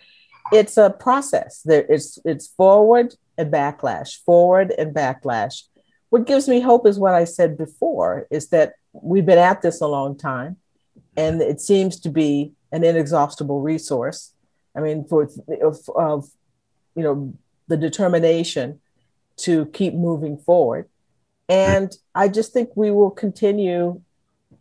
[0.51, 5.63] it's a process there it's it's forward and backlash forward and backlash
[6.09, 9.81] what gives me hope is what i said before is that we've been at this
[9.81, 10.57] a long time,
[11.15, 14.33] and it seems to be an inexhaustible resource.
[14.75, 15.29] I mean, for
[15.61, 16.29] of, of
[16.95, 17.33] you know
[17.67, 18.79] the determination
[19.43, 20.87] to keep moving forward,
[21.47, 24.01] and I just think we will continue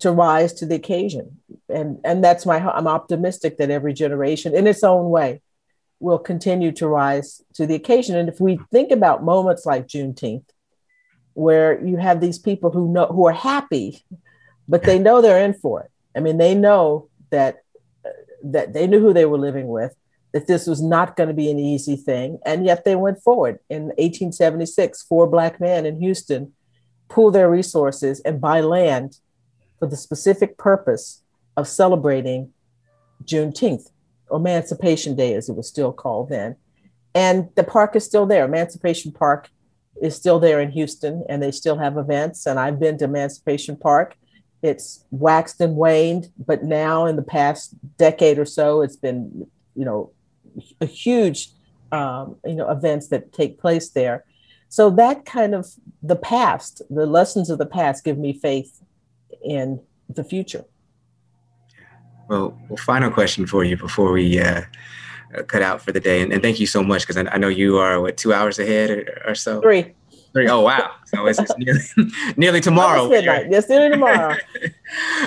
[0.01, 4.67] to rise to the occasion, and and that's my I'm optimistic that every generation, in
[4.67, 5.41] its own way,
[6.01, 8.17] will continue to rise to the occasion.
[8.17, 10.45] And if we think about moments like Juneteenth,
[11.35, 14.05] where you have these people who know who are happy,
[14.69, 15.91] but they know they're in for it.
[16.17, 17.63] I mean, they know that
[18.43, 19.95] that they knew who they were living with,
[20.33, 23.59] that this was not going to be an easy thing, and yet they went forward.
[23.71, 26.53] In 1876, four black men in Houston
[27.09, 29.19] pool their resources and buy land
[29.79, 31.23] for the specific purpose
[31.57, 32.53] of celebrating
[33.25, 33.91] Juneteenth,
[34.31, 36.57] Emancipation Day, as it was still called then.
[37.15, 38.45] And the park is still there.
[38.45, 39.49] Emancipation Park
[40.01, 42.47] is still there in Houston and they still have events.
[42.47, 44.17] And I've been to Emancipation Park.
[44.63, 49.85] It's waxed and waned, but now in the past decade or so, it's been, you
[49.85, 50.13] know,
[50.81, 51.51] a huge,
[51.93, 54.25] um, you know, events that take place there.
[54.69, 55.67] So that kind of
[56.03, 58.83] the past, the lessons of the past give me faith
[59.43, 60.65] in the future.
[62.29, 64.63] Well, well final question for you before we uh,
[65.47, 66.21] cut out for the day.
[66.21, 68.59] And, and thank you so much because I, I, know you are what two hours
[68.59, 69.61] ahead or, or so.
[69.61, 69.95] Three.
[70.39, 70.49] Three.
[70.49, 70.93] Oh wow!
[71.07, 71.81] So it's, it's nearly,
[72.37, 73.09] nearly tomorrow.
[73.09, 73.47] midnight.
[73.51, 74.37] Yes, nearly tomorrow.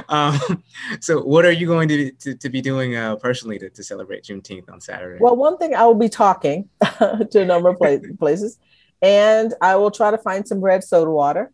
[0.08, 0.64] um,
[1.02, 4.24] so, what are you going to to, to be doing uh, personally to, to celebrate
[4.24, 5.20] Juneteenth on Saturday?
[5.20, 7.78] Well, one thing I will be talking to a number of
[8.20, 8.58] places,
[9.02, 11.52] and I will try to find some red soda water.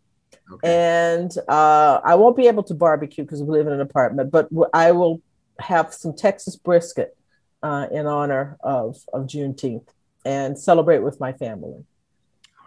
[0.52, 1.12] Okay.
[1.12, 4.48] And uh, I won't be able to barbecue because we live in an apartment, but
[4.72, 5.20] I will
[5.58, 7.16] have some Texas brisket
[7.62, 9.88] uh, in honor of, of Juneteenth
[10.24, 11.84] and celebrate with my family.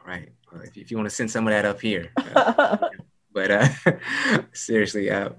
[0.01, 0.29] All right.
[0.51, 2.11] Well, if, if you want to send some of that up here.
[2.35, 2.77] Uh,
[3.33, 3.67] but uh,
[4.53, 5.29] seriously, uh,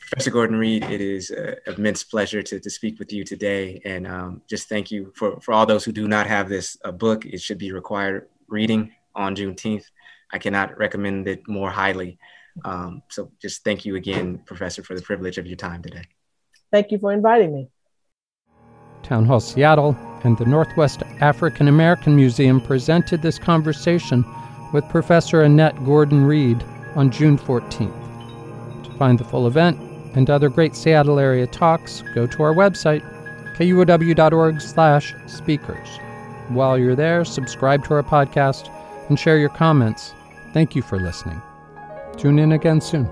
[0.00, 3.80] Professor Gordon Reed, it is an immense pleasure to, to speak with you today.
[3.84, 6.92] And um, just thank you for, for all those who do not have this uh,
[6.92, 7.24] book.
[7.26, 9.84] It should be required reading on Juneteenth.
[10.32, 12.18] I cannot recommend it more highly.
[12.64, 16.04] Um, so just thank you again, Professor, for the privilege of your time today.
[16.72, 17.68] Thank you for inviting me.
[19.02, 24.24] Town Hall Seattle and the Northwest African American Museum presented this conversation
[24.72, 26.64] with Professor Annette Gordon Reed
[26.94, 27.92] on June 14th.
[28.84, 29.78] To find the full event
[30.14, 33.02] and other great Seattle area talks, go to our website,
[33.56, 35.88] kuow.org/speakers.
[36.48, 38.70] While you're there, subscribe to our podcast
[39.08, 40.14] and share your comments.
[40.52, 41.40] Thank you for listening.
[42.16, 43.08] Tune in again soon.